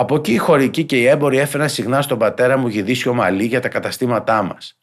Από 0.00 0.14
εκεί 0.14 0.32
οι 0.32 0.36
χωρικοί 0.36 0.84
και 0.84 0.96
οι 0.96 1.06
έμποροι 1.06 1.38
έφεραν 1.38 1.68
συχνά 1.68 2.02
στον 2.02 2.18
πατέρα 2.18 2.56
μου 2.56 2.68
γυδίσιο 2.68 3.14
μαλλί 3.14 3.44
για 3.44 3.60
τα 3.60 3.68
καταστήματά 3.68 4.42
μας. 4.42 4.78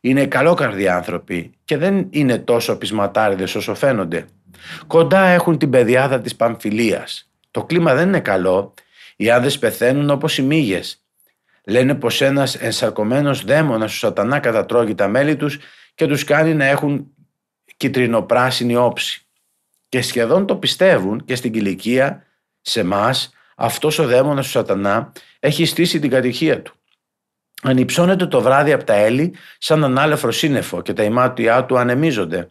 Είναι 0.00 0.26
καλόκαρδοι 0.26 0.88
άνθρωποι 0.88 1.52
και 1.64 1.76
δεν 1.76 2.06
είναι 2.10 2.38
τόσο 2.38 2.76
πεισματάριδες 2.76 3.54
όσο 3.54 3.74
φαίνονται. 3.74 4.26
Κοντά 4.86 5.26
έχουν 5.26 5.58
την 5.58 5.70
πεδιάδα 5.70 6.20
της 6.20 6.36
Παμφιλίας. 6.36 7.30
Το 7.50 7.64
κλίμα 7.64 7.94
δεν 7.94 8.08
είναι 8.08 8.20
καλό. 8.20 8.74
Οι 9.16 9.30
άνδρες 9.30 9.58
πεθαίνουν 9.58 10.10
όπως 10.10 10.38
οι 10.38 10.42
μύγες. 10.42 11.04
Λένε 11.64 11.94
πως 11.94 12.20
ένας 12.20 12.54
ενσαρκωμένος 12.54 13.44
δαίμονας 13.44 13.92
του 13.92 13.98
σατανά 13.98 14.38
κατατρώγει 14.38 14.94
τα 14.94 15.08
μέλη 15.08 15.36
τους 15.36 15.58
και 15.94 16.06
τους 16.06 16.24
κάνει 16.24 16.54
να 16.54 16.64
έχουν 16.64 17.06
κυτρινοπράσινη 17.76 18.76
όψη. 18.76 19.26
Και 19.88 20.02
σχεδόν 20.02 20.46
το 20.46 20.56
πιστεύουν 20.56 21.24
και 21.24 21.34
στην 21.34 21.52
κηλικία, 21.52 22.22
σε 22.60 22.80
εμά, 22.80 23.14
αυτός 23.60 23.98
ο 23.98 24.06
δαίμονας 24.06 24.44
του 24.44 24.50
σατανά 24.50 25.12
έχει 25.40 25.64
στήσει 25.64 25.98
την 25.98 26.10
κατοικία 26.10 26.62
του. 26.62 26.74
Ανυψώνεται 27.62 28.26
το 28.26 28.40
βράδυ 28.40 28.72
από 28.72 28.84
τα 28.84 28.94
έλλη 28.94 29.34
σαν 29.58 29.84
ανάλεφρο 29.84 30.32
σύννεφο 30.32 30.82
και 30.82 30.92
τα 30.92 31.02
ημάτια 31.02 31.64
του 31.64 31.78
ανεμίζονται. 31.78 32.50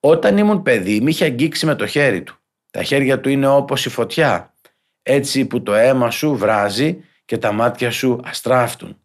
Όταν 0.00 0.38
ήμουν 0.38 0.62
παιδί 0.62 1.00
με 1.00 1.10
είχε 1.10 1.24
αγγίξει 1.24 1.66
με 1.66 1.74
το 1.74 1.86
χέρι 1.86 2.22
του. 2.22 2.36
Τα 2.70 2.82
χέρια 2.82 3.20
του 3.20 3.28
είναι 3.28 3.48
όπως 3.48 3.84
η 3.84 3.88
φωτιά, 3.88 4.54
έτσι 5.02 5.44
που 5.44 5.62
το 5.62 5.74
αίμα 5.74 6.10
σου 6.10 6.36
βράζει 6.36 7.04
και 7.24 7.38
τα 7.38 7.52
μάτια 7.52 7.90
σου 7.90 8.20
αστράφτουν. 8.24 8.96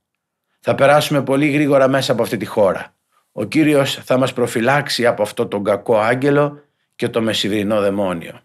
Θα 0.59 0.75
περάσουμε 0.75 1.23
πολύ 1.23 1.49
γρήγορα 1.49 1.87
μέσα 1.87 2.11
από 2.11 2.21
αυτή 2.21 2.37
τη 2.37 2.45
χώρα. 2.45 2.95
Ο 3.31 3.43
Κύριος 3.43 3.95
θα 3.95 4.17
μας 4.17 4.33
προφυλάξει 4.33 5.05
από 5.05 5.21
αυτό 5.21 5.47
τον 5.47 5.63
κακό 5.63 5.97
άγγελο 5.97 6.63
και 6.95 7.09
το 7.09 7.21
μεσηβρινό 7.21 7.81
δαιμόνιο. 7.81 8.39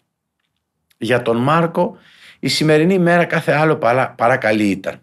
Για 0.97 1.23
τον 1.23 1.37
Μάρκο 1.37 1.99
η 2.39 2.49
σημερινή 2.49 2.99
μέρα 2.99 3.25
κάθε 3.25 3.53
άλλο 3.53 3.77
παρά 4.17 4.37
καλή 4.37 4.65
ήταν. 4.65 5.01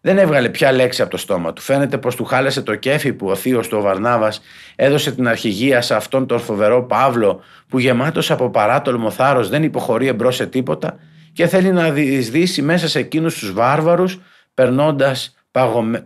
Δεν 0.00 0.18
έβγαλε 0.18 0.48
πια 0.48 0.72
λέξη 0.72 1.02
από 1.02 1.10
το 1.10 1.16
στόμα 1.16 1.52
του. 1.52 1.62
Φαίνεται 1.62 1.98
πως 1.98 2.16
του 2.16 2.24
χάλασε 2.24 2.62
το 2.62 2.74
κέφι 2.74 3.12
που 3.12 3.28
ο 3.28 3.34
θείος 3.34 3.68
του 3.68 3.76
ο 3.78 3.80
Βαρνάβας 3.80 4.40
έδωσε 4.76 5.12
την 5.12 5.28
αρχηγία 5.28 5.80
σε 5.80 5.94
αυτόν 5.94 6.26
τον 6.26 6.40
φοβερό 6.40 6.82
Παύλο 6.82 7.40
που 7.68 7.78
γεμάτος 7.78 8.30
από 8.30 8.50
παράτολμο 8.50 9.10
θάρρος 9.10 9.48
δεν 9.48 9.62
υποχωρεί 9.62 10.06
εμπρός 10.06 10.36
σε 10.36 10.46
τίποτα 10.46 10.98
και 11.32 11.46
θέλει 11.46 11.72
να 11.72 11.90
διεισδύσει 11.90 12.62
μέσα 12.62 12.88
σε 12.88 12.98
εκείνους 12.98 13.38
τους 13.38 13.52
βάρβαρους 13.52 14.20
περνώντας 14.54 15.36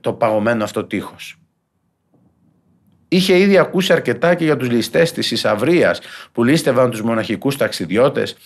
το 0.01 0.13
παγωμένο 0.13 0.65
αυτό 0.65 0.85
τείχος. 0.85 1.37
Είχε 3.09 3.39
ήδη 3.39 3.59
ακούσει 3.59 3.93
αρκετά 3.93 4.35
και 4.35 4.45
για 4.45 4.57
τους 4.57 4.71
ληστές 4.71 5.13
της 5.13 5.31
Ισαβρίας 5.31 6.01
που 6.33 6.45
λίστευαν 6.45 6.91
τους 6.91 7.03
μοναχικούς 7.03 7.57
ταξιδιώτες 7.57 8.37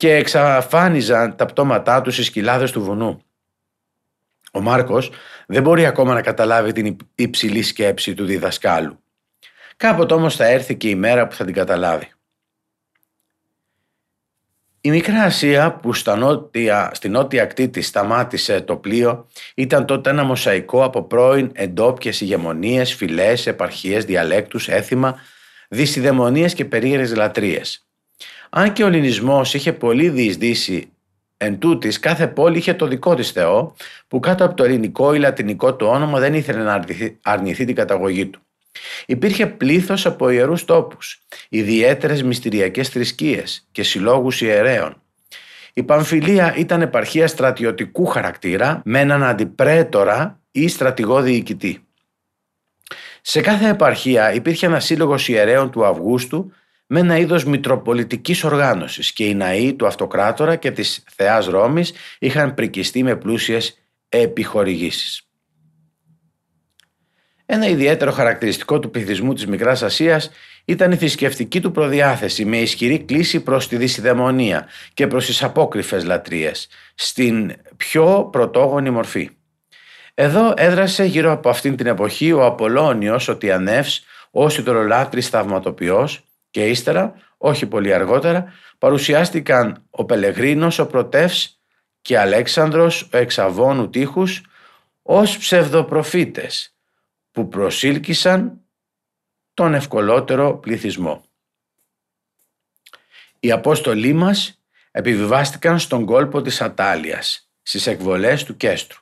και 0.00 0.14
εξαφάνιζαν 0.14 1.36
τα 1.36 1.46
πτώματά 1.46 2.00
τους 2.00 2.14
στις 2.14 2.30
κοιλάδες 2.30 2.72
του 2.72 2.82
βουνού. 2.82 3.22
Ο 4.52 4.60
Μάρκος 4.60 5.10
δεν 5.46 5.62
μπορεί 5.62 5.86
ακόμα 5.86 6.14
να 6.14 6.22
καταλάβει 6.22 6.72
την 6.72 6.96
υψηλή 7.14 7.62
σκέψη 7.62 8.14
του 8.14 8.24
διδασκάλου. 8.24 9.02
Κάποτε 9.76 10.14
όμως 10.14 10.36
θα 10.36 10.44
έρθει 10.44 10.76
και 10.76 10.88
η 10.88 10.94
μέρα 10.94 11.26
που 11.26 11.34
θα 11.34 11.44
την 11.44 11.54
καταλάβει. 11.54 12.12
Η 14.80 14.90
Μικρά 14.90 15.22
Ασία 15.22 15.72
που 15.72 15.92
στα 15.92 16.16
νότια, 16.16 16.90
στη 16.94 17.08
νότια 17.08 17.42
ακτή 17.42 17.68
της 17.68 17.86
σταμάτησε 17.86 18.60
το 18.60 18.76
πλοίο 18.76 19.26
ήταν 19.54 19.86
τότε 19.86 20.10
ένα 20.10 20.24
μοσαϊκό 20.24 20.84
από 20.84 21.02
πρώην 21.02 21.50
εντόπιες 21.54 22.20
ηγεμονίες, 22.20 22.94
φυλές, 22.94 23.46
επαρχίες, 23.46 24.04
διαλέκτους, 24.04 24.68
έθιμα, 24.68 25.20
δυσιδαιμονίες 25.68 26.54
και 26.54 26.64
περίεργες 26.64 27.14
λατρείες. 27.16 27.84
Αν 28.50 28.72
και 28.72 28.84
ο 28.84 28.86
ελληνισμός 28.86 29.54
είχε 29.54 29.72
πολύ 29.72 30.08
διεισδύσει 30.08 30.90
Εν 31.42 31.58
τούτης, 31.58 31.98
κάθε 31.98 32.26
πόλη 32.28 32.58
είχε 32.58 32.74
το 32.74 32.86
δικό 32.86 33.14
της 33.14 33.30
θεό 33.30 33.74
που 34.08 34.20
κάτω 34.20 34.44
από 34.44 34.54
το 34.54 34.64
ελληνικό 34.64 35.14
ή 35.14 35.18
λατινικό 35.18 35.74
του 35.74 35.86
όνομα 35.86 36.18
δεν 36.18 36.34
ήθελε 36.34 36.62
να 36.62 36.84
αρνηθεί 37.22 37.64
την 37.64 37.74
καταγωγή 37.74 38.26
του. 38.26 38.40
Υπήρχε 39.06 39.46
πλήθος 39.46 40.06
από 40.06 40.28
ιερούς 40.28 40.64
τόπους, 40.64 41.22
ιδιαίτερες 41.48 42.22
μυστηριακές 42.22 42.88
θρησκείες 42.88 43.68
και 43.72 43.82
συλλόγους 43.82 44.40
ιερέων. 44.40 45.02
Η 45.72 45.82
Παμφιλία 45.82 46.54
ήταν 46.56 46.82
επαρχία 46.82 47.26
στρατιωτικού 47.26 48.06
χαρακτήρα 48.06 48.82
με 48.84 49.00
έναν 49.00 49.24
αντιπρέτορα 49.24 50.40
ή 50.50 50.68
στρατηγό 50.68 51.20
διοικητή. 51.20 51.84
Σε 53.20 53.40
κάθε 53.40 53.68
επαρχία 53.68 54.32
υπήρχε 54.32 54.66
ένας 54.66 54.84
σύλλογος 54.84 55.28
ιερέων 55.28 55.70
του 55.70 55.84
Αυγούστου 55.84 56.52
με 56.92 57.00
ένα 57.00 57.16
είδος 57.16 57.44
μητροπολιτικής 57.44 58.44
οργάνωσης 58.44 59.12
και 59.12 59.24
οι 59.24 59.34
ναοί 59.34 59.74
του 59.74 59.86
αυτοκράτορα 59.86 60.56
και 60.56 60.70
της 60.70 61.04
θεάς 61.16 61.46
Ρώμης 61.46 61.92
είχαν 62.18 62.54
πρικιστεί 62.54 63.02
με 63.02 63.16
πλούσιες 63.16 63.78
επιχορηγήσεις. 64.08 65.22
Ένα 67.46 67.66
ιδιαίτερο 67.66 68.12
χαρακτηριστικό 68.12 68.78
του 68.78 68.90
πληθυσμού 68.90 69.34
της 69.34 69.46
Μικράς 69.46 69.82
Ασίας 69.82 70.30
ήταν 70.64 70.92
η 70.92 70.96
θρησκευτική 70.96 71.60
του 71.60 71.70
προδιάθεση 71.70 72.44
με 72.44 72.56
ισχυρή 72.56 72.98
κλίση 72.98 73.40
προς 73.40 73.68
τη 73.68 73.76
δυσιδαιμονία 73.76 74.68
και 74.94 75.06
προς 75.06 75.26
τις 75.26 75.42
απόκριφες 75.42 76.04
λατρείες, 76.04 76.68
στην 76.94 77.52
πιο 77.76 78.28
πρωτόγονη 78.32 78.90
μορφή. 78.90 79.30
Εδώ 80.14 80.54
έδρασε 80.56 81.04
γύρω 81.04 81.32
από 81.32 81.48
αυτήν 81.48 81.76
την 81.76 81.86
εποχή 81.86 82.32
ο 82.32 82.44
Απολώνιος, 82.44 83.28
ο 83.28 83.36
Τιανεύς, 83.36 84.04
ο 84.30 84.48
Σιτρολάτρης 84.48 85.28
Θαυματοποιός, 85.28 86.24
και 86.50 86.68
ύστερα, 86.68 87.14
όχι 87.36 87.66
πολύ 87.66 87.94
αργότερα, 87.94 88.52
παρουσιάστηκαν 88.78 89.86
ο 89.90 90.04
Πελεγρίνος, 90.04 90.78
ο 90.78 90.86
Πρωτεύς 90.86 91.60
και 92.00 92.18
Αλέξανδρος, 92.18 93.08
ο 93.12 93.16
Εξαβόνου 93.16 93.90
Τείχους, 93.90 94.42
ως 95.02 95.38
ψευδοπροφήτες 95.38 96.74
που 97.30 97.48
προσήλκησαν 97.48 98.60
τον 99.54 99.74
ευκολότερο 99.74 100.58
πληθυσμό. 100.58 101.24
Οι 103.40 103.50
Απόστολοι 103.50 104.12
μας 104.12 104.62
επιβιβάστηκαν 104.90 105.78
στον 105.78 106.04
κόλπο 106.04 106.42
της 106.42 106.60
Ατάλειας, 106.60 107.50
στις 107.62 107.86
εκβολές 107.86 108.44
του 108.44 108.56
Κέστρου. 108.56 109.00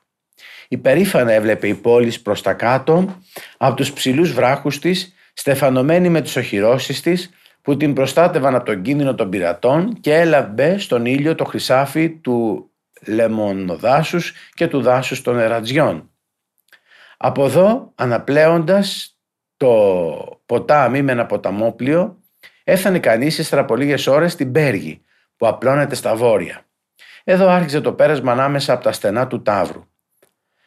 Υπερήφανα 0.68 1.32
έβλεπε 1.32 1.68
η 1.68 1.74
πόλη 1.74 2.18
προς 2.18 2.42
τα 2.42 2.52
κάτω 2.52 3.22
από 3.56 3.76
τους 3.76 3.92
ψηλούς 3.92 4.32
βράχους 4.32 4.78
της 4.78 5.14
στεφανωμένη 5.38 6.08
με 6.08 6.20
τις 6.20 6.36
οχυρώσεις 6.36 7.00
της 7.00 7.30
που 7.62 7.76
την 7.76 7.92
προστάτευαν 7.92 8.54
από 8.54 8.64
τον 8.64 8.82
κίνδυνο 8.82 9.14
των 9.14 9.30
πειρατών 9.30 10.00
και 10.00 10.14
έλαβε 10.14 10.78
στον 10.78 11.06
ήλιο 11.06 11.34
το 11.34 11.44
χρυσάφι 11.44 12.10
του 12.10 12.70
λεμονοδάσους 13.06 14.32
και 14.54 14.68
του 14.68 14.80
δάσους 14.80 15.22
των 15.22 15.38
ερατζιών. 15.38 16.10
Από 17.16 17.44
εδώ, 17.44 17.92
αναπλέοντας 17.94 19.18
το 19.56 20.42
ποτάμι 20.46 21.02
με 21.02 21.12
ένα 21.12 21.26
ποταμόπλιο, 21.26 22.22
έφτανε 22.64 22.98
κανείς 22.98 23.38
ύστερα 23.38 23.60
από 23.60 23.76
λίγες 23.76 24.06
ώρες 24.06 24.32
στην 24.32 24.52
Πέργη, 24.52 25.02
που 25.36 25.46
απλώνεται 25.46 25.94
στα 25.94 26.14
βόρεια. 26.14 26.66
Εδώ 27.24 27.48
άρχισε 27.48 27.80
το 27.80 27.92
πέρασμα 27.92 28.32
ανάμεσα 28.32 28.72
από 28.72 28.82
τα 28.84 28.92
στενά 28.92 29.26
του 29.26 29.42
Ταύρου. 29.42 29.84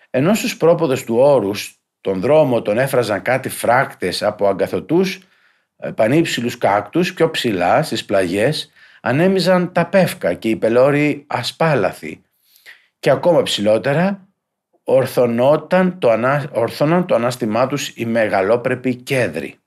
Ενώ 0.09 0.33
στους 0.33 0.57
πρόποδες 0.57 1.03
του 1.03 1.15
όρους 1.15 1.80
τον 2.01 2.19
δρόμο 2.19 2.61
τον 2.61 2.77
έφραζαν 2.77 3.21
κάτι 3.21 3.49
φράκτες 3.49 4.23
από 4.23 4.47
αγκαθωτούς 4.47 5.19
ε, 5.77 5.91
πανύψηλους 5.91 6.57
κάκτους 6.57 7.13
πιο 7.13 7.31
ψηλά 7.31 7.83
στις 7.83 8.05
πλαγιές 8.05 8.71
ανέμιζαν 9.01 9.71
τα 9.71 9.85
πεύκα 9.85 10.33
και 10.33 10.49
οι 10.49 10.55
πελώροι 10.55 11.23
ασπάλαθοι 11.27 12.21
και 12.99 13.09
ακόμα 13.09 13.43
ψηλότερα 13.43 14.27
ορθωνόταν 14.83 15.99
το, 15.99 16.09
ανά, 16.09 16.49
ορθώναν 16.53 17.05
το 17.05 17.15
ανάστημά 17.15 17.67
τους 17.67 17.91
οι 17.95 18.05
μεγαλόπρεποι 18.05 18.95
κέδροι. 18.95 19.59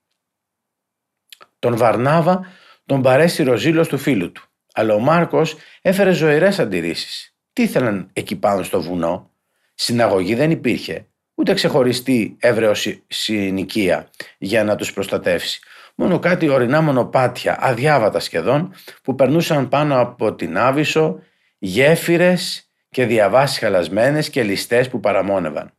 Τον 1.59 1.77
Βαρνάβα 1.77 2.47
τον 2.87 3.03
παρέσει 3.03 3.49
ο 3.49 3.57
ζήλος 3.57 3.89
του 3.89 3.99
φίλου 3.99 4.33
του. 4.33 4.43
Αλλά 4.75 4.95
ο 4.95 4.99
Μάρκος 4.99 5.57
έφερε 5.83 6.11
ζωηρές 6.13 6.59
αντιρρήσεις. 6.59 7.37
Τι 7.53 7.63
ήθελαν 7.63 8.11
εκεί 8.13 8.37
πάνω 8.37 8.63
στο 8.63 8.83
βουνό; 8.83 9.31
Συναγωγή 9.75 10.35
δεν 10.35 10.51
υπήρχε. 10.51 11.07
Ούτε 11.35 11.55
ξεχωριστή 11.55 12.37
έβρεωση 12.41 13.03
συνοικία 13.07 14.09
για 14.39 14.65
να 14.65 14.77
τους 14.77 14.93
προστατεύσει. 14.93 15.61
Μόνο 15.95 16.19
κάτι 16.19 16.49
ορεινά 16.49 16.81
μονοπάτια, 16.81 17.59
αδιάβατα 17.61 18.21
σχεδόν, 18.21 18.75
που 19.03 19.15
περνούσαν 19.15 19.69
πάνω 19.69 20.01
από 20.01 20.35
την 20.35 20.59
Άβυσσο, 20.59 21.23
γέφυρες 21.59 22.71
και 22.91 23.07
διαβάσεις 23.07 23.59
χαλασμένες 23.59 24.31
και 24.31 24.43
ληστές 24.43 24.89
που 24.89 25.01
παραμόνευαν. 25.01 25.73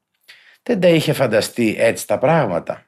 Δεν 0.63 0.79
τα 0.79 0.87
είχε 0.87 1.13
φανταστεί 1.13 1.75
έτσι 1.79 2.07
τα 2.07 2.17
πράγματα. 2.17 2.85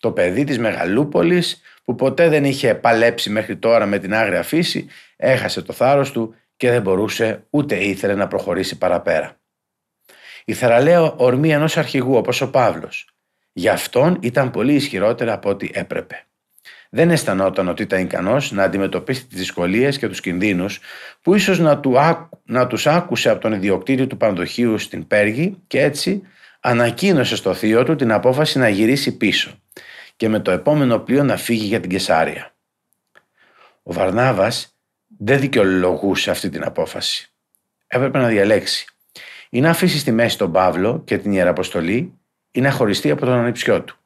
Το 0.00 0.12
παιδί 0.12 0.44
της 0.44 0.58
Μεγαλούπολης 0.58 1.60
που 1.84 1.94
ποτέ 1.94 2.28
δεν 2.28 2.44
είχε 2.44 2.74
παλέψει 2.74 3.30
μέχρι 3.30 3.56
τώρα 3.56 3.86
με 3.86 3.98
την 3.98 4.14
άγρια 4.14 4.42
φύση 4.42 4.88
έχασε 5.16 5.62
το 5.62 5.72
θάρρος 5.72 6.12
του 6.12 6.34
και 6.56 6.70
δεν 6.70 6.82
μπορούσε 6.82 7.46
ούτε 7.50 7.76
ήθελε 7.76 8.14
να 8.14 8.28
προχωρήσει 8.28 8.78
παραπέρα. 8.78 9.36
Η 10.48 10.54
θεραλέα 10.54 11.12
ορμή 11.16 11.52
ενός 11.52 11.76
αρχηγού 11.76 12.16
όπως 12.16 12.40
ο 12.40 12.50
Παύλος. 12.50 13.08
Για 13.52 13.72
αυτόν 13.72 14.18
ήταν 14.20 14.50
πολύ 14.50 14.74
ισχυρότερα 14.74 15.32
από 15.32 15.48
ό,τι 15.48 15.68
έπρεπε. 15.72 16.26
Δεν 16.90 17.10
αισθανόταν 17.10 17.68
ότι 17.68 17.82
ήταν 17.82 18.00
ικανός 18.00 18.52
να 18.52 18.62
αντιμετωπίσει 18.62 19.26
τις 19.26 19.38
δυσκολίες 19.38 19.98
και 19.98 20.08
τους 20.08 20.20
κινδύνους 20.20 20.80
που 21.22 21.34
ίσως 21.34 21.58
να, 21.58 21.78
του, 21.80 21.96
να 22.44 22.66
τους 22.66 22.86
άκουσε 22.86 23.30
από 23.30 23.40
τον 23.40 23.52
ιδιοκτήτη 23.52 24.06
του 24.06 24.16
πανδοχείου 24.16 24.78
στην 24.78 25.06
Πέργη 25.06 25.62
και 25.66 25.82
έτσι 25.82 26.22
ανακοίνωσε 26.60 27.36
στο 27.36 27.54
θείο 27.54 27.84
του 27.84 27.96
την 27.96 28.12
απόφαση 28.12 28.58
να 28.58 28.68
γυρίσει 28.68 29.16
πίσω 29.16 29.50
και 30.16 30.28
με 30.28 30.40
το 30.40 30.50
επόμενο 30.50 30.98
πλοίο 30.98 31.24
να 31.24 31.36
φύγει 31.36 31.66
για 31.66 31.80
την 31.80 31.90
Κεσάρια. 31.90 32.54
Ο 33.82 33.92
Βαρνάβας 33.92 34.76
δεν 35.18 35.40
δικαιολογούσε 35.40 36.30
αυτή 36.30 36.48
την 36.48 36.64
απόφαση. 36.64 37.30
Έπρεπε 37.86 38.18
να 38.18 38.28
διαλέξει. 38.28 38.86
Ή 39.50 39.60
να 39.60 39.70
αφήσεις 39.70 40.00
στη 40.00 40.12
μέση 40.12 40.38
τον 40.38 40.52
Παύλο 40.52 41.02
και 41.04 41.18
την 41.18 41.32
Ιεραποστολή 41.32 42.12
ή 42.50 42.60
να 42.60 42.70
χωριστεί 42.70 43.10
από 43.10 43.24
τον 43.24 43.34
ανιψιό 43.34 43.82
του. 43.82 43.96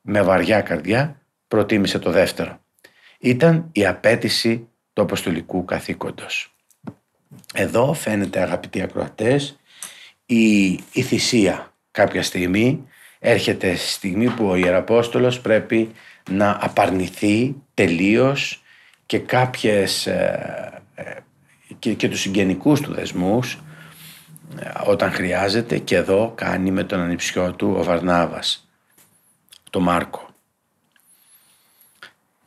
Με 0.00 0.22
βαριά 0.22 0.60
καρδιά 0.60 1.20
προτίμησε 1.48 1.98
το 1.98 2.10
δεύτερο. 2.10 2.60
Ήταν 3.18 3.68
η 3.72 3.86
απέτηση 3.86 4.68
του 4.92 5.02
αποστολικού 5.02 5.64
καθήκοντος. 5.64 6.54
Εδώ 7.54 7.92
φαίνεται 7.92 8.40
αγαπητοί 8.40 8.82
ακροατές 8.82 9.58
η, 10.26 10.66
η 10.72 11.02
θυσία 11.02 11.72
κάποια 11.90 12.22
στιγμή 12.22 12.88
έρχεται 13.18 13.74
στιγμή 13.74 14.28
που 14.28 14.46
ο 14.46 14.56
Ιεραπόστολος 14.56 15.40
πρέπει 15.40 15.90
να 16.30 16.58
απαρνηθεί 16.60 17.54
τελείως 17.74 18.62
και 19.06 19.18
κάποιες 19.18 20.06
ε, 20.06 20.82
ε, 20.94 21.14
και, 21.78 21.94
και 21.94 22.08
τους 22.08 22.20
συγγενικούς 22.20 22.80
του 22.80 22.92
δεσμούς 22.92 23.54
ε, 23.54 23.58
όταν 24.86 25.12
χρειάζεται 25.12 25.78
και 25.78 25.96
εδώ 25.96 26.32
κάνει 26.34 26.70
με 26.70 26.84
τον 26.84 27.00
ανιψιό 27.00 27.52
του 27.52 27.74
ο 27.78 27.82
Βαρνάβας, 27.82 28.68
το 29.70 29.80
Μάρκο. 29.80 30.28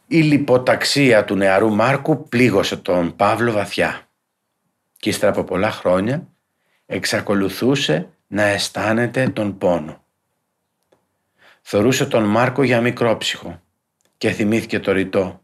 Η 0.08 0.22
λιποταξία 0.22 1.26
του 1.26 1.36
νεαρού 1.36 1.76
Μάρκου 1.76 2.28
πλήγωσε 2.28 2.78
τον 2.78 3.16
Παύλο 3.16 3.52
βαθιά 3.52 4.08
και 4.98 5.10
ύστερα 5.10 5.32
από 5.32 5.44
πολλά 5.44 5.72
χρόνια 5.72 6.28
εξακολουθούσε 6.86 8.10
να 8.28 8.44
αισθάνεται 8.44 9.30
τον 9.30 9.58
πόνο. 9.58 10.04
Θορούσε 11.62 12.06
τον 12.06 12.24
Μάρκο 12.24 12.64
για 12.64 12.82
μικρόψυχο 12.82 13.62
και 14.18 14.32
θυμήθηκε 14.32 14.80
το 14.80 14.92
ρητό. 14.92 15.42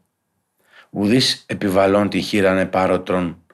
Ουδής 0.89 1.43
επιβαλών 1.47 2.09
τη 2.09 2.21
χείρανε 2.21 2.65
πάρωτρον 2.65 3.44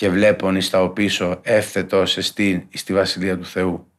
και 0.00 0.10
βλέπουν 0.10 0.56
εις 0.56 0.70
τα 0.70 0.82
οπίσω 0.82 1.40
εύθετος 1.42 2.16
εστίν 2.16 2.68
στη 2.74 2.92
Βασιλεία 2.92 3.38
του 3.38 3.44
Θεού. 3.44 3.92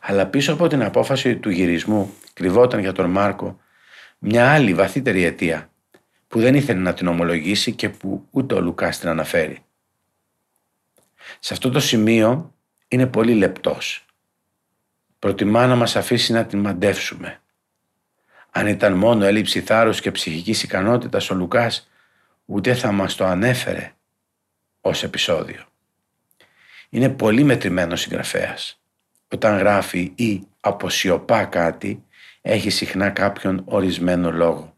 Αλλά 0.00 0.26
πίσω 0.26 0.52
από 0.52 0.66
την 0.66 0.82
απόφαση 0.82 1.36
του 1.36 1.50
γυρισμού 1.50 2.14
κρυβόταν 2.32 2.80
για 2.80 2.92
τον 2.92 3.10
Μάρκο 3.10 3.60
μια 4.18 4.52
άλλη 4.52 4.74
βαθύτερη 4.74 5.24
αιτία 5.24 5.70
που 6.28 6.40
δεν 6.40 6.54
ήθελε 6.54 6.80
να 6.80 6.94
την 6.94 7.06
ομολογήσει 7.06 7.72
και 7.72 7.88
που 7.88 8.26
ούτε 8.30 8.54
ο 8.54 8.60
Λουκάς 8.60 8.98
την 8.98 9.08
αναφέρει. 9.08 9.58
Σε 11.38 11.52
αυτό 11.54 11.70
το 11.70 11.80
σημείο 11.80 12.54
είναι 12.88 13.06
πολύ 13.06 13.34
λεπτός 13.34 14.04
προτιμά 15.18 15.66
να 15.66 15.76
μας 15.76 15.96
αφήσει 15.96 16.32
να 16.32 16.44
την 16.44 16.58
μαντεύσουμε. 16.58 17.40
Αν 18.50 18.66
ήταν 18.66 18.92
μόνο 18.92 19.24
έλλειψη 19.24 19.60
θάρρους 19.60 20.00
και 20.00 20.10
ψυχικής 20.10 20.62
ικανότητας 20.62 21.30
ο 21.30 21.34
Λουκάς, 21.34 21.90
ούτε 22.44 22.74
θα 22.74 22.92
μας 22.92 23.14
το 23.14 23.24
ανέφερε 23.24 23.94
ως 24.80 25.02
επεισόδιο. 25.02 25.64
Είναι 26.88 27.08
πολύ 27.08 27.42
μετρημένο 27.42 27.96
συγγραφέας. 27.96 28.80
Όταν 29.28 29.58
γράφει 29.58 30.12
ή 30.14 30.42
αποσιωπά 30.60 31.44
κάτι, 31.44 32.04
έχει 32.40 32.70
συχνά 32.70 33.10
κάποιον 33.10 33.62
ορισμένο 33.64 34.30
λόγο. 34.30 34.74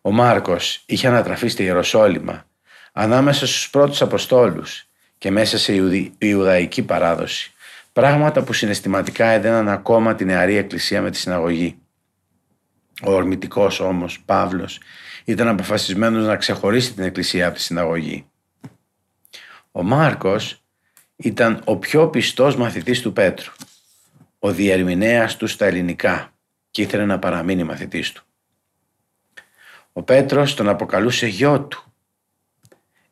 Ο 0.00 0.10
Μάρκος 0.10 0.82
είχε 0.86 1.06
ανατραφεί 1.06 1.48
στη 1.48 1.62
Ιεροσόλυμα 1.62 2.46
ανάμεσα 2.92 3.46
στους 3.46 3.70
πρώτους 3.70 4.02
Αποστόλους 4.02 4.88
και 5.18 5.30
μέσα 5.30 5.58
σε 5.58 5.72
Ιουδαϊκή 6.18 6.82
παράδοση 6.82 7.50
Πράγματα 7.96 8.42
που 8.42 8.52
συναισθηματικά 8.52 9.26
έδαιναν 9.26 9.68
ακόμα 9.68 10.14
τη 10.14 10.24
νεαρή 10.24 10.56
εκκλησία 10.56 11.02
με 11.02 11.10
τη 11.10 11.16
συναγωγή. 11.16 11.78
Ο 13.02 13.12
ορμητικός 13.12 13.80
όμως, 13.80 14.20
Παύλος, 14.24 14.80
ήταν 15.24 15.48
αποφασισμένος 15.48 16.26
να 16.26 16.36
ξεχωρίσει 16.36 16.94
την 16.94 17.04
εκκλησία 17.04 17.46
από 17.46 17.56
τη 17.56 17.62
συναγωγή. 17.62 18.26
Ο 19.78 19.82
Μάρκος 19.82 20.62
ήταν 21.16 21.60
ο 21.64 21.76
πιο 21.76 22.08
πιστός 22.08 22.56
μαθητής 22.56 23.00
του 23.00 23.12
Πέτρου, 23.12 23.52
ο 24.38 24.52
διερμηνέας 24.52 25.36
του 25.36 25.46
στα 25.46 25.66
ελληνικά 25.66 26.32
και 26.70 26.82
ήθελε 26.82 27.04
να 27.04 27.18
παραμείνει 27.18 27.64
μαθητής 27.64 28.12
του. 28.12 28.24
Ο 29.92 30.02
Πέτρος 30.02 30.54
τον 30.54 30.68
αποκαλούσε 30.68 31.26
γιο 31.26 31.60
του. 31.60 31.92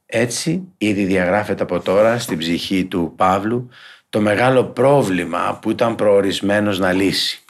Έτσι 0.06 0.68
ήδη 0.78 1.04
διαγράφεται 1.04 1.62
από 1.62 1.80
τώρα 1.80 2.18
στην 2.18 2.38
ψυχή 2.38 2.84
του 2.84 3.12
Παύλου 3.16 3.68
το 4.08 4.20
μεγάλο 4.20 4.64
πρόβλημα 4.64 5.58
που 5.62 5.70
ήταν 5.70 5.94
προορισμένος 5.94 6.78
να 6.78 6.92
λύσει. 6.92 7.44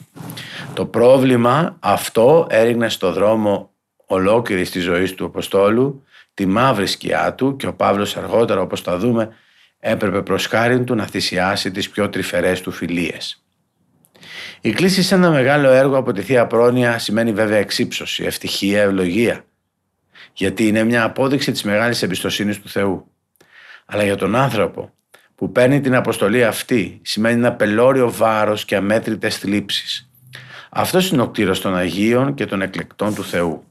Το 0.73 0.85
πρόβλημα 0.85 1.77
αυτό 1.79 2.47
έριγνε 2.49 2.89
στο 2.89 3.11
δρόμο 3.11 3.71
ολόκληρης 4.05 4.71
της 4.71 4.83
ζωής 4.83 5.13
του 5.13 5.25
Αποστόλου 5.25 6.04
τη 6.35 6.45
μαύρη 6.45 6.87
σκιά 6.87 7.33
του 7.33 7.55
και 7.55 7.67
ο 7.67 7.73
Παύλος 7.73 8.17
αργότερα 8.17 8.61
όπως 8.61 8.81
θα 8.81 8.97
δούμε 8.97 9.35
έπρεπε 9.79 10.21
προς 10.21 10.45
χάρη 10.45 10.83
του 10.83 10.95
να 10.95 11.05
θυσιάσει 11.05 11.71
τις 11.71 11.89
πιο 11.89 12.09
τρυφερές 12.09 12.61
του 12.61 12.71
φιλίες. 12.71 13.43
Η 14.61 14.71
κλίση 14.71 15.03
σε 15.03 15.15
ένα 15.15 15.29
μεγάλο 15.29 15.69
έργο 15.69 15.97
από 15.97 16.11
τη 16.11 16.21
Θεία 16.21 16.47
Πρόνοια 16.47 16.99
σημαίνει 16.99 17.31
βέβαια 17.31 17.57
εξύψωση, 17.57 18.23
ευτυχία, 18.23 18.81
ευλογία. 18.81 19.45
Γιατί 20.33 20.67
είναι 20.67 20.83
μια 20.83 21.03
απόδειξη 21.03 21.51
της 21.51 21.63
μεγάλης 21.63 22.01
εμπιστοσύνης 22.01 22.61
του 22.61 22.69
Θεού. 22.69 23.11
Αλλά 23.85 24.03
για 24.03 24.15
τον 24.15 24.35
άνθρωπο 24.35 24.93
που 25.35 25.51
παίρνει 25.51 25.81
την 25.81 25.95
αποστολή 25.95 26.45
αυτή 26.45 26.99
σημαίνει 27.03 27.35
ένα 27.35 27.53
πελώριο 27.53 28.11
βάρος 28.11 28.65
και 28.65 28.75
αμέτρητες 28.75 29.37
θλίψεις. 29.37 30.09
Αυτός 30.69 31.09
είναι 31.09 31.21
ο 31.21 31.27
κτήρος 31.27 31.61
των 31.61 31.75
Αγίων 31.75 32.33
και 32.33 32.45
των 32.45 32.61
εκλεκτών 32.61 33.15
του 33.15 33.23
Θεού. 33.23 33.63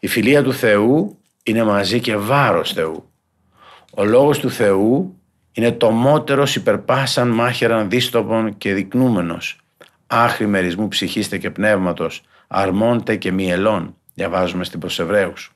Η 0.00 0.06
φιλία 0.06 0.42
του 0.42 0.52
Θεού 0.52 1.19
είναι 1.42 1.64
μαζί 1.64 2.00
και 2.00 2.16
βάρος 2.16 2.72
Θεού. 2.72 3.10
Ο 3.94 4.04
λόγος 4.04 4.38
του 4.38 4.50
Θεού 4.50 5.20
είναι 5.52 5.72
το 5.72 5.90
μότερος 5.90 6.56
υπερπάσαν 6.56 7.28
μάχεραν 7.28 7.90
δίστοπων 7.90 8.56
και 8.56 8.74
δεικνούμενος. 8.74 9.58
Άχρη 10.06 10.46
μερισμού 10.46 10.88
ψυχίστε 10.88 11.38
και 11.38 11.50
πνεύματος, 11.50 12.22
αρμόντε 12.46 13.16
και 13.16 13.32
μυελών, 13.32 13.96
διαβάζουμε 14.14 14.64
στην 14.64 14.80
Προσεβραίους. 14.80 15.52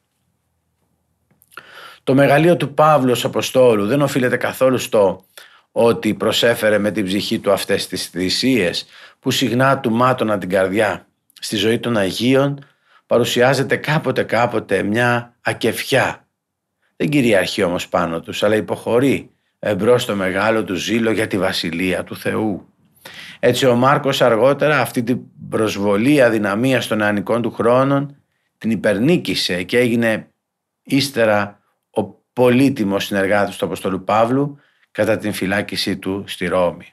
Το 2.05 2.15
μεγαλείο 2.15 2.57
του 2.57 2.75
Παύλου 2.75 3.17
Αποστόλου 3.23 3.87
δεν 3.87 4.03
οφείλεται 4.03 4.37
καθόλου 4.37 4.79
στο 4.79 5.25
ότι 5.73 6.15
προσέφερε 6.15 6.79
με 6.79 6.91
την 6.91 7.05
ψυχή 7.05 7.39
του 7.39 7.53
αυτές 7.53 7.87
τις 7.87 8.07
θυσίες 8.07 8.87
που 9.21 9.31
συχνά 9.31 9.79
του 9.79 9.91
μάτωναν 9.91 10.39
την 10.39 10.49
καρδιά. 10.49 11.07
Στη 11.41 11.57
ζωή 11.57 11.79
των 11.79 11.97
Αγίων 11.97 12.59
παρουσιάζεται 13.07 13.77
κάποτε 13.77 14.23
κάποτε 14.23 14.83
μια 14.83 15.37
ακεφιά. 15.41 16.27
Δεν 16.97 17.09
κυριαρχεί 17.09 17.63
όμως 17.63 17.89
πάνω 17.89 18.21
τους, 18.21 18.43
αλλά 18.43 18.55
υποχωρεί 18.57 19.31
εμπρός 19.59 20.03
στο 20.03 20.15
μεγάλο 20.15 20.65
του 20.65 20.75
ζήλο 20.75 21.11
για 21.11 21.27
τη 21.27 21.39
Βασιλεία 21.39 22.05
του 22.05 22.17
Θεού. 22.17 22.69
Έτσι 23.39 23.67
ο 23.67 23.75
Μάρκος 23.75 24.21
αργότερα 24.23 24.81
αυτή 24.81 25.03
την 25.03 25.21
προσβολή 25.49 26.23
αδυναμίας 26.23 26.87
των 26.87 26.99
νεανικών 26.99 27.43
του 27.43 27.51
χρόνων 27.51 28.17
την 28.59 28.71
υπερνίκησε 28.71 29.63
και 29.63 29.79
έγινε 29.79 30.29
ύστερα 30.83 31.61
ο 31.91 32.03
πολύτιμος 32.33 33.05
συνεργάτης 33.05 33.57
του 33.57 33.65
Αποστολού 33.65 34.05
Παύλου 34.05 34.59
κατά 34.91 35.17
την 35.17 35.33
φυλάκισή 35.33 35.97
του 35.97 36.25
στη 36.27 36.47
Ρώμη. 36.47 36.93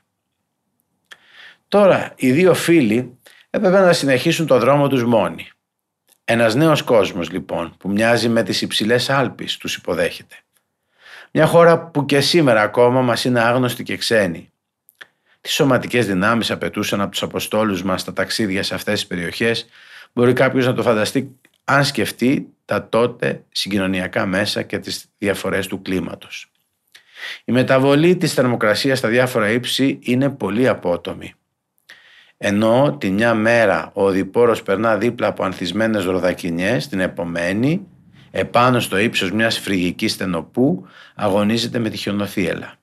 Τώρα 1.67 2.13
οι 2.15 2.31
δύο 2.31 2.53
φίλοι 2.53 3.17
έπρεπε 3.49 3.79
να 3.79 3.93
συνεχίσουν 3.93 4.45
το 4.45 4.59
δρόμο 4.59 4.87
τους 4.87 5.03
μόνοι. 5.03 5.47
Ένας 6.31 6.55
νέος 6.55 6.81
κόσμος 6.81 7.31
λοιπόν 7.31 7.75
που 7.77 7.89
μοιάζει 7.89 8.29
με 8.29 8.43
τις 8.43 8.61
υψηλές 8.61 9.09
Άλπεις 9.09 9.57
τους 9.57 9.75
υποδέχεται. 9.75 10.35
Μια 11.31 11.45
χώρα 11.45 11.79
που 11.79 12.05
και 12.05 12.21
σήμερα 12.21 12.61
ακόμα 12.61 13.01
μας 13.01 13.25
είναι 13.25 13.39
άγνωστη 13.39 13.83
και 13.83 13.97
ξένη. 13.97 14.51
Τι 15.41 15.49
σωματικές 15.49 16.07
δυνάμεις 16.07 16.51
απαιτούσαν 16.51 17.01
από 17.01 17.11
τους 17.11 17.23
Αποστόλους 17.23 17.83
μας 17.83 18.03
τα 18.03 18.13
ταξίδια 18.13 18.63
σε 18.63 18.75
αυτές 18.75 18.93
τις 18.93 19.07
περιοχές 19.07 19.65
μπορεί 20.13 20.33
κάποιος 20.33 20.65
να 20.65 20.73
το 20.73 20.81
φανταστεί 20.81 21.39
αν 21.63 21.85
σκεφτεί 21.85 22.47
τα 22.65 22.89
τότε 22.89 23.43
συγκοινωνιακά 23.51 24.25
μέσα 24.25 24.61
και 24.61 24.79
τις 24.79 25.05
διαφορές 25.17 25.67
του 25.67 25.81
κλίματος. 25.81 26.51
Η 27.45 27.51
μεταβολή 27.51 28.17
της 28.17 28.33
θερμοκρασίας 28.33 28.97
στα 28.97 29.07
διάφορα 29.07 29.49
ύψη 29.49 29.99
είναι 30.01 30.29
πολύ 30.29 30.67
απότομη. 30.67 31.33
Ενώ 32.43 32.97
τη 32.99 33.09
μια 33.09 33.33
μέρα 33.33 33.91
ο 33.93 34.03
οδηπόρος 34.03 34.63
περνά 34.63 34.97
δίπλα 34.97 35.27
από 35.27 35.43
ανθισμένες 35.43 36.05
ροδακινιές, 36.05 36.87
την 36.87 36.99
επομένη, 36.99 37.87
επάνω 38.31 38.79
στο 38.79 38.97
ύψος 38.97 39.31
μιας 39.31 39.59
φρυγικής 39.59 40.11
στενοπού, 40.11 40.87
αγωνίζεται 41.15 41.79
με 41.79 41.89
τη 41.89 41.97
χιονοθύελα. 41.97 42.73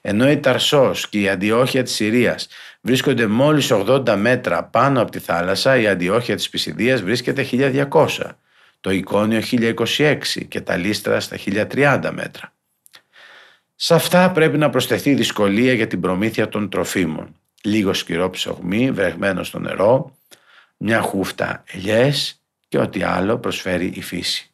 Ενώ 0.00 0.30
η 0.30 0.38
Ταρσός 0.38 1.08
και 1.08 1.20
η 1.20 1.28
Αντιόχεια 1.28 1.82
της 1.82 1.94
Συρίας 1.94 2.48
βρίσκονται 2.80 3.26
μόλις 3.26 3.72
80 3.72 4.16
μέτρα 4.16 4.64
πάνω 4.64 5.00
από 5.00 5.10
τη 5.10 5.18
θάλασσα, 5.18 5.76
η 5.76 5.86
Αντιόχεια 5.86 6.36
της 6.36 6.48
Πισιδίας 6.48 7.02
βρίσκεται 7.02 7.42
1200, 7.42 8.38
το 8.80 8.90
Εικόνιο 8.90 9.40
1026 9.40 10.44
και 10.48 10.60
τα 10.60 10.76
Λίστρα 10.76 11.20
στα 11.20 11.36
1030 11.36 12.10
μέτρα. 12.12 12.52
Σε 13.74 13.94
αυτά 13.94 14.30
πρέπει 14.30 14.58
να 14.58 14.70
προσθεθεί 14.70 15.14
δυσκολία 15.14 15.72
για 15.72 15.86
την 15.86 16.00
προμήθεια 16.00 16.48
των 16.48 16.68
τροφίμων. 16.68 17.34
Λίγο 17.66 17.92
σκυρό 17.92 18.30
ψωγμί 18.30 18.90
βρεγμένο 18.90 19.42
στο 19.42 19.58
νερό, 19.58 20.16
μια 20.76 21.00
χούφτα 21.00 21.64
ελιές 21.66 22.42
και 22.68 22.78
ό,τι 22.78 23.02
άλλο 23.02 23.38
προσφέρει 23.38 23.86
η 23.86 24.02
φύση. 24.02 24.50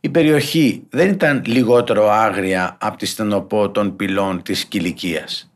Η 0.00 0.08
περιοχή 0.08 0.86
δεν 0.90 1.10
ήταν 1.10 1.42
λιγότερο 1.46 2.10
άγρια 2.10 2.76
από 2.80 2.96
τη 2.96 3.06
στενοπό 3.06 3.70
των 3.70 3.96
πυλών 3.96 4.42
της 4.42 4.64
Κιλικίας. 4.64 5.52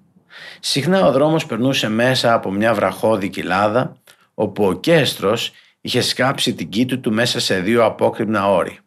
Συχνά 0.60 1.06
ο 1.06 1.12
δρόμος 1.12 1.46
περνούσε 1.46 1.88
μέσα 1.88 2.32
από 2.32 2.50
μια 2.50 2.74
βραχώδη 2.74 3.28
κοιλάδα 3.28 3.96
όπου 4.34 4.64
ο 4.64 4.72
Κέστρος 4.72 5.52
είχε 5.80 6.00
σκάψει 6.00 6.54
την 6.54 6.68
κήτη 6.68 6.98
του 6.98 7.12
μέσα 7.12 7.40
σε 7.40 7.60
δύο 7.60 7.84
απόκριμνα 7.84 8.50
όρη. 8.50 8.78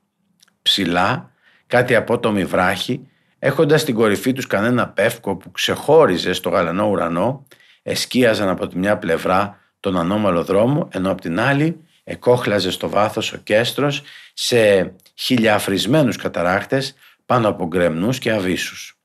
Ψηλά, 0.61 1.31
κάτι 1.67 1.95
απότομη 1.95 2.45
βράχη, 2.45 3.07
έχοντας 3.45 3.81
στην 3.81 3.95
κορυφή 3.95 4.33
τους 4.33 4.47
κανένα 4.47 4.87
πεύκο 4.89 5.35
που 5.35 5.51
ξεχώριζε 5.51 6.33
στο 6.33 6.49
γαλανό 6.49 6.87
ουρανό, 6.89 7.47
εσκίαζαν 7.83 8.49
από 8.49 8.67
τη 8.67 8.77
μια 8.77 8.97
πλευρά 8.97 9.59
τον 9.79 9.97
ανώμαλο 9.97 10.43
δρόμο, 10.43 10.87
ενώ 10.91 11.11
από 11.11 11.21
την 11.21 11.39
άλλη 11.39 11.79
εκόχλαζε 12.03 12.71
στο 12.71 12.89
βάθος 12.89 13.33
ο 13.33 13.37
Κέστρος 13.37 14.03
σε 14.33 14.93
χιλιαφρισμένους 15.13 16.17
καταράχτες 16.17 16.95
πάνω 17.25 17.47
από 17.47 17.67
γκρεμνούς 17.67 18.19
και 18.19 18.31
αβίσους. 18.31 18.97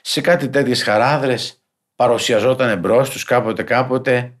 Σε 0.00 0.20
κάτι 0.20 0.48
τέτοιες 0.48 0.82
χαράδρες 0.82 1.62
παρουσιαζόταν 1.96 2.68
εμπρός 2.68 3.10
τους 3.10 3.24
κάποτε 3.24 3.62
κάποτε 3.62 4.32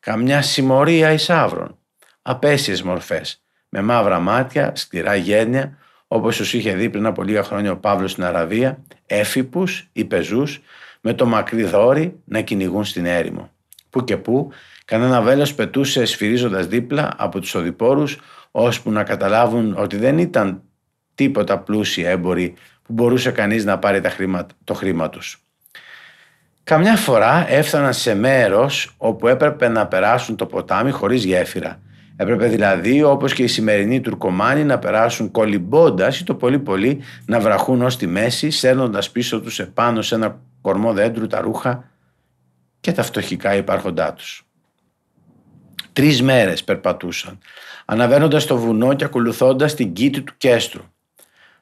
καμιά 0.00 0.42
συμμορία 0.42 1.12
εισάβρων, 1.12 1.78
απέσιες 2.22 2.82
μορφές, 2.82 3.42
με 3.68 3.82
μαύρα 3.82 4.18
μάτια, 4.18 4.72
σκληρά 4.74 5.14
γένια, 5.14 5.78
όπως 6.08 6.36
τους 6.36 6.52
είχε 6.52 6.74
δει 6.74 6.90
πριν 6.90 7.06
από 7.06 7.22
λίγα 7.22 7.42
χρόνια 7.42 7.72
ο 7.72 7.76
Παύλος 7.76 8.10
στην 8.10 8.24
Αραβία, 8.24 8.82
έφυπους 9.06 9.88
ή 9.92 10.04
πεζούς, 10.04 10.60
με 11.00 11.14
το 11.14 11.26
μακρύ 11.26 11.64
δόρι 11.64 12.20
να 12.24 12.40
κυνηγούν 12.40 12.84
στην 12.84 13.06
έρημο. 13.06 13.50
Που 13.90 14.04
και 14.04 14.16
που, 14.16 14.50
κανένα 14.84 15.22
βέλος 15.22 15.54
πετούσε 15.54 16.04
σφυρίζοντας 16.04 16.66
δίπλα 16.66 17.14
από 17.16 17.40
τους 17.40 17.54
οδηπόρους, 17.54 18.18
ώσπου 18.50 18.90
να 18.90 19.02
καταλάβουν 19.02 19.74
ότι 19.78 19.96
δεν 19.96 20.18
ήταν 20.18 20.62
τίποτα 21.14 21.58
πλούσιοι 21.58 22.02
έμποροι 22.02 22.54
που 22.82 22.92
μπορούσε 22.92 23.30
κανείς 23.30 23.64
να 23.64 23.78
πάρει 23.78 24.00
τα 24.00 24.10
χρήμα, 24.10 24.46
το 24.64 24.74
χρήμα 24.74 25.08
τους. 25.08 25.42
Καμιά 26.64 26.96
φορά 26.96 27.46
έφταναν 27.48 27.92
σε 27.92 28.14
μέρος 28.14 28.94
όπου 28.96 29.28
έπρεπε 29.28 29.68
να 29.68 29.86
περάσουν 29.86 30.36
το 30.36 30.46
ποτάμι 30.46 30.90
χωρίς 30.90 31.24
γέφυρα. 31.24 31.80
Έπρεπε 32.20 32.46
δηλαδή 32.46 33.02
όπως 33.02 33.34
και 33.34 33.42
οι 33.42 33.46
σημερινοί 33.46 34.00
Τουρκομάνοι 34.00 34.64
να 34.64 34.78
περάσουν 34.78 35.30
κολυμπώντας 35.30 36.20
ή 36.20 36.24
το 36.24 36.34
πολύ 36.34 36.58
πολύ 36.58 37.00
να 37.26 37.40
βραχούν 37.40 37.82
ως 37.82 37.96
τη 37.96 38.06
μέση 38.06 38.50
σέρνοντας 38.50 39.10
πίσω 39.10 39.40
τους 39.40 39.58
επάνω 39.58 40.02
σε 40.02 40.14
ένα 40.14 40.40
κορμό 40.60 40.92
δέντρου 40.92 41.26
τα 41.26 41.40
ρούχα 41.40 41.90
και 42.80 42.92
τα 42.92 43.02
φτωχικά 43.02 43.54
υπάρχοντά 43.54 44.12
τους. 44.12 44.46
Τρεις 45.92 46.22
μέρες 46.22 46.64
περπατούσαν, 46.64 47.38
αναβαίνοντας 47.84 48.46
το 48.46 48.56
βουνό 48.58 48.94
και 48.94 49.04
ακολουθώντας 49.04 49.74
την 49.74 49.92
κήτη 49.92 50.22
του 50.22 50.34
κέστρου. 50.36 50.82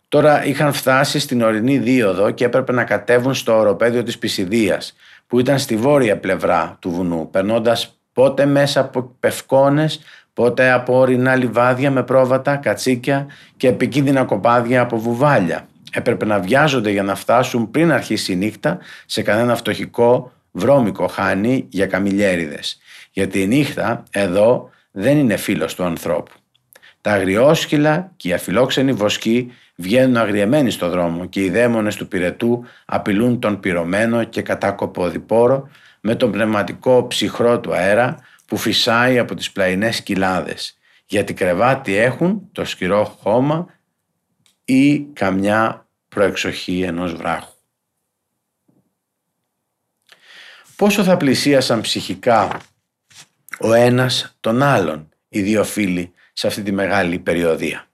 Τώρα 0.09 0.45
είχαν 0.45 0.73
φτάσει 0.73 1.19
στην 1.19 1.42
ορεινή 1.42 1.79
δίωδο 1.79 2.31
και 2.31 2.45
έπρεπε 2.45 2.73
να 2.73 2.85
κατέβουν 2.85 3.35
στο 3.35 3.59
οροπέδιο 3.59 4.03
της 4.03 4.19
Πισιδίας, 4.19 4.95
που 5.27 5.38
ήταν 5.38 5.59
στη 5.59 5.77
βόρεια 5.77 6.19
πλευρά 6.19 6.77
του 6.81 6.90
βουνού, 6.90 7.31
περνώντας 7.31 8.01
πότε 8.12 8.47
μέσα 8.47 8.81
από 8.81 9.16
πευκόνες, 9.21 10.01
πότε 10.37 10.70
από 10.70 10.99
ορεινά 10.99 11.37
λιβάδια 11.37 11.90
με 11.90 12.03
πρόβατα, 12.03 12.57
κατσίκια 12.57 13.27
και 13.57 13.68
επικίνδυνα 13.68 14.25
κοπάδια 14.25 14.81
από 14.81 14.99
βουβάλια. 14.99 15.68
Έπρεπε 15.92 16.25
να 16.25 16.40
βιάζονται 16.40 16.90
για 16.90 17.03
να 17.03 17.14
φτάσουν 17.14 17.70
πριν 17.70 17.92
αρχίσει 17.92 18.33
η 18.33 18.37
νύχτα 18.37 18.79
σε 19.07 19.22
κανένα 19.22 19.57
φτωχικό 19.57 20.33
βρώμικο 20.51 21.07
χάνι 21.07 21.66
για 21.68 21.87
καμιλιέριδες. 21.87 22.79
Γιατί 23.12 23.40
η 23.40 23.46
νύχτα 23.46 24.03
εδώ 24.11 24.70
δεν 24.90 25.18
είναι 25.18 25.37
φίλος 25.37 25.75
του 25.75 25.85
ανθρώπου. 25.85 26.33
Τα 27.01 27.12
αγριόσκυλα 27.12 28.12
και 28.16 28.29
οι 28.29 28.33
αφιλόξενοι 28.33 28.92
βοσκοί 28.92 29.53
βγαίνουν 29.77 30.16
αγριεμένοι 30.16 30.70
στο 30.70 30.88
δρόμο 30.88 31.27
και 31.27 31.44
οι 31.44 31.51
δαίμονες 31.51 31.96
του 31.96 32.09
πυρετού 32.09 32.64
απειλούν 32.85 33.38
τον 33.38 33.61
πυρωμένο 33.61 34.25
και 34.25 34.42
κατάκοπο 34.42 35.09
διπόρο 35.09 35.68
με 36.01 36.14
τον 36.14 36.33
πνευματικό 36.33 37.07
ψυχρό 37.07 37.61
του 37.61 37.75
αέρα 37.75 38.16
που 38.46 38.56
φυσάει 38.56 39.18
από 39.18 39.35
τις 39.35 39.52
πλαϊνές 39.52 40.02
κοιλάδες 40.02 40.78
γιατί 41.06 41.35
κρεβάτι 41.35 41.94
έχουν 41.94 42.48
το 42.52 42.64
σκυρό 42.64 43.04
χώμα 43.04 43.74
ή 44.64 45.00
καμιά 45.00 45.88
προεξοχή 46.09 46.82
ενός 46.82 47.14
βράχου. 47.14 47.54
Πόσο 50.76 51.04
θα 51.04 51.16
πλησίασαν 51.16 51.80
ψυχικά 51.80 52.61
ο 53.61 53.72
ένας 53.72 54.37
τον 54.40 54.62
άλλον 54.62 55.09
οι 55.28 55.42
δύο 55.42 55.64
φίλοι 55.64 56.12
σε 56.32 56.46
αυτή 56.46 56.62
τη 56.62 56.72
μεγάλη 56.72 57.18
περιοδία; 57.18 57.87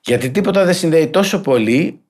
Γιατί 0.00 0.30
τίποτα 0.30 0.64
δεν 0.64 0.74
συνδέει 0.74 1.08
τόσο 1.10 1.40
πολύ 1.40 2.02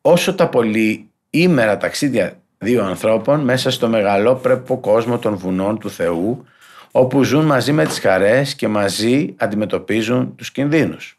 όσο 0.00 0.34
τα 0.34 0.48
πολύ 0.48 1.10
ήμερα 1.30 1.76
ταξίδια 1.76 2.41
δύο 2.62 2.84
ανθρώπων 2.84 3.40
μέσα 3.40 3.70
στο 3.70 3.88
μεγαλόπρεπο 3.88 4.78
κόσμο 4.78 5.18
των 5.18 5.36
βουνών 5.36 5.78
του 5.78 5.90
Θεού 5.90 6.44
όπου 6.90 7.22
ζουν 7.22 7.44
μαζί 7.44 7.72
με 7.72 7.84
τις 7.84 7.98
χαρές 7.98 8.54
και 8.54 8.68
μαζί 8.68 9.34
αντιμετωπίζουν 9.38 10.34
τους 10.36 10.50
κινδύνους. 10.50 11.16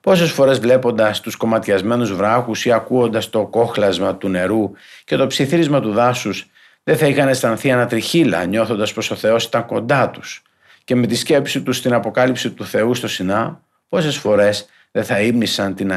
Πόσες 0.00 0.30
φορές 0.30 0.58
βλέποντας 0.58 1.20
τους 1.20 1.36
κομματιασμένους 1.36 2.14
βράχους 2.14 2.64
ή 2.64 2.72
ακούοντας 2.72 3.30
το 3.30 3.46
κόχλασμα 3.46 4.16
του 4.16 4.28
νερού 4.28 4.70
και 5.04 5.16
το 5.16 5.26
ψιθύρισμα 5.26 5.80
του 5.80 5.92
δάσους 5.92 6.46
δεν 6.82 6.96
θα 6.96 7.06
είχαν 7.06 7.28
αισθανθεί 7.28 7.70
ανατριχίλα 7.70 8.44
νιώθοντας 8.44 8.92
πως 8.92 9.10
ο 9.10 9.14
Θεός 9.14 9.44
ήταν 9.44 9.66
κοντά 9.66 10.10
τους 10.10 10.42
και 10.84 10.94
με 10.94 11.06
τη 11.06 11.14
σκέψη 11.14 11.62
τους 11.62 11.76
στην 11.76 11.92
αποκάλυψη 11.92 12.50
του 12.50 12.64
Θεού 12.64 12.94
στο 12.94 13.08
Σινά 13.08 13.60
πόσες 13.88 14.16
φορές 14.16 14.66
δεν 14.90 15.04
θα 15.04 15.20
ύμνησαν 15.20 15.74
την 15.74 15.92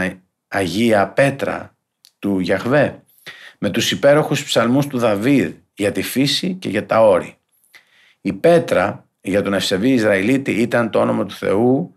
Αγία 0.48 1.08
Πέτρα 1.08 1.76
του 2.20 2.40
Γιαχβέ 2.40 3.02
με 3.58 3.70
τους 3.70 3.92
υπέροχους 3.92 4.44
ψαλμούς 4.44 4.88
του 4.88 4.98
Δαβίδ 4.98 5.54
για 5.74 5.92
τη 5.92 6.02
φύση 6.02 6.54
και 6.54 6.70
για 6.70 6.86
τα 6.86 7.02
όρη. 7.02 7.38
Η 8.22 8.34
Πέτρα 8.34 9.08
για 9.22 9.42
τον 9.42 9.54
ευσεβή 9.54 9.90
Ισραηλίτη 9.90 10.52
ήταν 10.52 10.90
το 10.90 11.00
όνομα 11.00 11.26
του 11.26 11.34
Θεού 11.34 11.96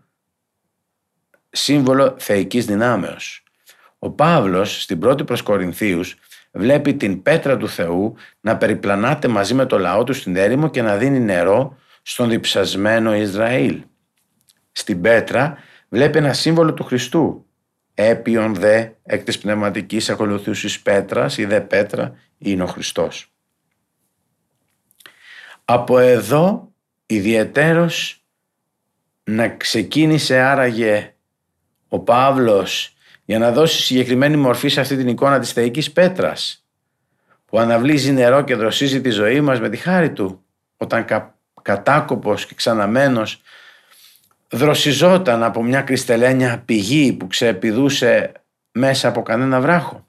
σύμβολο 1.49 2.15
θεϊκής 2.17 2.65
δυνάμεως. 2.65 3.43
Ο 3.99 4.09
Παύλος 4.09 4.81
στην 4.81 4.99
πρώτη 4.99 5.23
προς 5.23 5.41
Κορινθίους 5.41 6.15
βλέπει 6.51 6.93
την 6.93 7.21
πέτρα 7.21 7.57
του 7.57 7.69
Θεού 7.69 8.15
να 8.41 8.57
περιπλανάται 8.57 9.27
μαζί 9.27 9.53
με 9.53 9.65
το 9.65 9.79
λαό 9.79 10.03
του 10.03 10.13
στην 10.13 10.35
έρημο 10.35 10.69
και 10.69 10.81
να 10.81 10.97
δίνει 10.97 11.19
νερό 11.19 11.77
στον 12.01 12.29
διψασμένο 12.29 13.15
Ισραήλ. 13.15 13.83
Στην 14.71 15.01
πέτρα 15.01 15.57
βλέπει 15.89 16.17
ένα 16.17 16.33
σύμβολο 16.33 16.73
του 16.73 16.83
Χριστού. 16.83 17.45
Έπιον 17.93 18.55
δε 18.55 18.89
εκ 19.03 19.23
της 19.23 19.37
πνευματικής 19.37 20.09
ακολουθούσης 20.09 20.81
πέτρας 20.81 21.37
ή 21.37 21.45
δε 21.45 21.61
πέτρα 21.61 22.17
είναι 22.37 22.63
ο 22.63 22.67
Χριστός. 22.67 23.31
Από 25.65 25.99
εδώ 25.99 26.71
ιδιαιτέρως 27.05 28.25
να 29.23 29.49
ξεκίνησε 29.49 30.39
άραγε 30.39 31.13
ο 31.87 31.99
Παύλος 31.99 32.93
για 33.25 33.39
να 33.39 33.51
δώσει 33.51 33.81
συγκεκριμένη 33.81 34.35
μορφή 34.35 34.69
σε 34.69 34.79
αυτή 34.79 34.97
την 34.97 35.07
εικόνα 35.07 35.39
της 35.39 35.51
θεϊκής 35.51 35.91
πέτρας 35.91 36.65
που 37.45 37.59
αναβλύζει 37.59 38.11
νερό 38.11 38.43
και 38.43 38.55
δροσίζει 38.55 39.01
τη 39.01 39.09
ζωή 39.09 39.41
μας 39.41 39.59
με 39.59 39.69
τη 39.69 39.77
χάρη 39.77 40.11
του 40.11 40.45
όταν 40.77 41.05
κα, 41.05 41.39
κατάκοπος 41.61 42.45
και 42.45 42.55
ξαναμένος 42.55 43.41
δροσιζόταν 44.51 45.43
από 45.43 45.63
μια 45.63 45.81
κρυστελένια 45.81 46.61
πηγή 46.65 47.13
που 47.13 47.27
ξεπηδούσε 47.27 48.31
μέσα 48.71 49.07
από 49.07 49.21
κανένα 49.21 49.61
βράχο. 49.61 50.07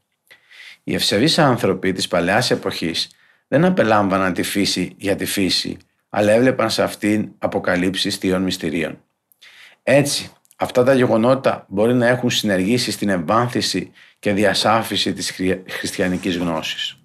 Οι 0.85 0.95
ευσεβείς 0.95 1.39
άνθρωποι 1.39 1.93
της 1.93 2.09
παλαιάς 2.09 2.51
εποχής 2.51 3.11
δεν 3.49 3.65
απελάμβαναν 3.65 4.33
τη 4.33 4.43
φύση 4.43 4.95
για 4.97 5.17
τη 5.17 5.25
φύση, 5.25 5.77
αλλά 6.09 6.33
έβλεπαν 6.33 6.71
σε 6.71 6.83
αυτήν 6.83 7.33
αποκαλύψεις 7.39 8.17
θείων 8.17 8.43
μυστηρίων. 8.43 9.03
Έτσι, 9.83 10.31
αυτά 10.57 10.85
τα 10.85 10.95
γεγονότα 10.95 11.67
μπορεί 11.69 11.95
να 11.95 12.07
έχουν 12.07 12.31
συνεργήσει 12.31 12.91
στην 12.91 13.09
εμβάνθηση 13.09 13.91
και 14.19 14.33
διασάφηση 14.33 15.13
της 15.13 15.35
χριστιανικής 15.69 16.37
γνώσης. 16.37 16.97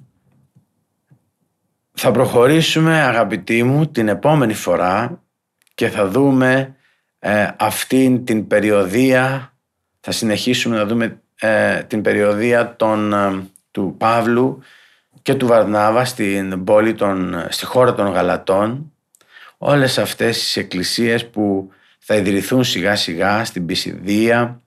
Θα 1.91 2.11
προχωρήσουμε 2.11 3.01
αγαπητοί 3.01 3.63
μου 3.63 3.87
την 3.87 4.07
επόμενη 4.07 4.53
φορά 4.53 5.23
και 5.73 5.89
θα 5.89 6.07
δούμε 6.07 6.76
ε, 7.27 7.47
αυτήν 7.57 8.25
την 8.25 8.47
περιοδία, 8.47 9.53
θα 9.99 10.11
συνεχίσουμε 10.11 10.75
να 10.75 10.85
δούμε 10.85 11.21
ε, 11.39 11.83
την 11.83 12.01
περιοδία 12.01 12.75
των, 12.75 13.13
ε, 13.13 13.43
του 13.71 13.95
Παύλου 13.97 14.61
και 15.21 15.33
του 15.33 15.47
Βαρνάβα 15.47 16.05
στην 16.05 16.63
πόλη 16.63 16.93
των, 16.93 17.45
στη 17.49 17.65
χώρα 17.65 17.93
των 17.93 18.07
Γαλατών. 18.07 18.93
Όλες 19.57 19.97
αυτές 19.97 20.37
τις 20.37 20.57
εκκλησίες 20.57 21.27
που 21.27 21.71
θα 21.99 22.15
ιδρυθούν 22.15 22.63
σιγά 22.63 22.95
σιγά 22.95 23.45
στην 23.45 23.65
Πισιδία 23.65 24.61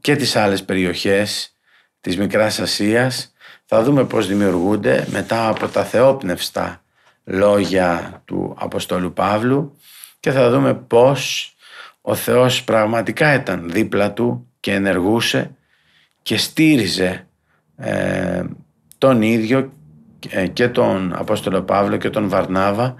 και 0.00 0.16
τις 0.16 0.36
άλλες 0.36 0.64
περιοχές 0.64 1.54
της 2.00 2.16
Μικράς 2.16 2.60
Ασίας 2.60 3.32
θα 3.64 3.82
δούμε 3.82 4.04
πώς 4.04 4.26
δημιουργούνται 4.26 5.06
μετά 5.10 5.48
από 5.48 5.68
τα 5.68 5.84
θεόπνευστα 5.84 6.82
λόγια 7.24 8.22
του 8.24 8.54
Αποστόλου 8.58 9.12
Παύλου 9.12 9.77
και 10.20 10.30
θα 10.30 10.50
δούμε 10.50 10.74
πώς 10.74 11.52
ο 12.00 12.14
Θεός 12.14 12.64
πραγματικά 12.64 13.34
ήταν 13.34 13.70
δίπλα 13.70 14.12
του 14.12 14.46
και 14.60 14.74
ενεργούσε 14.74 15.50
και 16.22 16.36
στήριζε 16.36 17.26
ε, 17.76 18.44
τον 18.98 19.22
ίδιο 19.22 19.72
ε, 20.28 20.46
και 20.46 20.68
τον 20.68 21.12
Απόστολο 21.14 21.62
Παύλο 21.62 21.96
και 21.96 22.10
τον 22.10 22.28
Βαρνάβα 22.28 22.94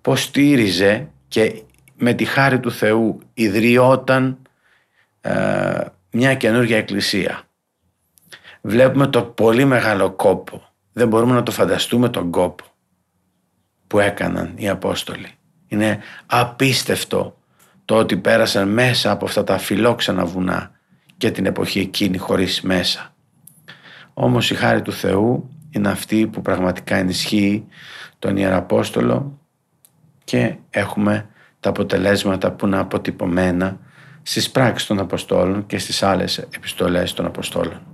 πως 0.00 0.22
στήριζε 0.22 1.08
και 1.28 1.62
με 1.96 2.12
τη 2.12 2.24
χάρη 2.24 2.60
του 2.60 2.72
Θεού 2.72 3.20
ιδρυόταν 3.34 4.38
ε, 5.20 5.84
μια 6.10 6.34
καινούργια 6.34 6.76
εκκλησία. 6.76 7.42
Βλέπουμε 8.60 9.06
το 9.06 9.22
πολύ 9.22 9.64
μεγάλο 9.64 10.10
κόπο. 10.10 10.68
Δεν 10.92 11.08
μπορούμε 11.08 11.34
να 11.34 11.42
το 11.42 11.50
φανταστούμε 11.50 12.08
τον 12.08 12.30
κόπο 12.30 12.64
που 13.86 13.98
έκαναν 13.98 14.52
οι 14.56 14.68
Απόστολοι. 14.68 15.28
Είναι 15.70 15.98
απίστευτο 16.26 17.38
το 17.84 17.96
ότι 17.96 18.16
πέρασαν 18.16 18.68
μέσα 18.68 19.10
από 19.10 19.24
αυτά 19.24 19.44
τα 19.44 19.58
φιλόξενα 19.58 20.24
βουνά 20.24 20.70
και 21.16 21.30
την 21.30 21.46
εποχή 21.46 21.80
εκείνη 21.80 22.18
χωρίς 22.18 22.60
μέσα. 22.60 23.14
Όμως 24.14 24.50
η 24.50 24.54
χάρη 24.54 24.82
του 24.82 24.92
Θεού 24.92 25.50
είναι 25.70 25.88
αυτή 25.88 26.26
που 26.26 26.42
πραγματικά 26.42 26.96
ενισχύει 26.96 27.66
τον 28.18 28.36
Ιεραπόστολο 28.36 29.38
και 30.24 30.54
έχουμε 30.70 31.28
τα 31.60 31.68
αποτελέσματα 31.68 32.52
που 32.52 32.66
είναι 32.66 32.78
αποτυπωμένα 32.78 33.78
στις 34.22 34.50
πράξεις 34.50 34.88
των 34.88 34.98
Αποστόλων 34.98 35.66
και 35.66 35.78
στις 35.78 36.02
άλλες 36.02 36.38
επιστολές 36.38 37.12
των 37.12 37.26
Αποστόλων. 37.26 37.89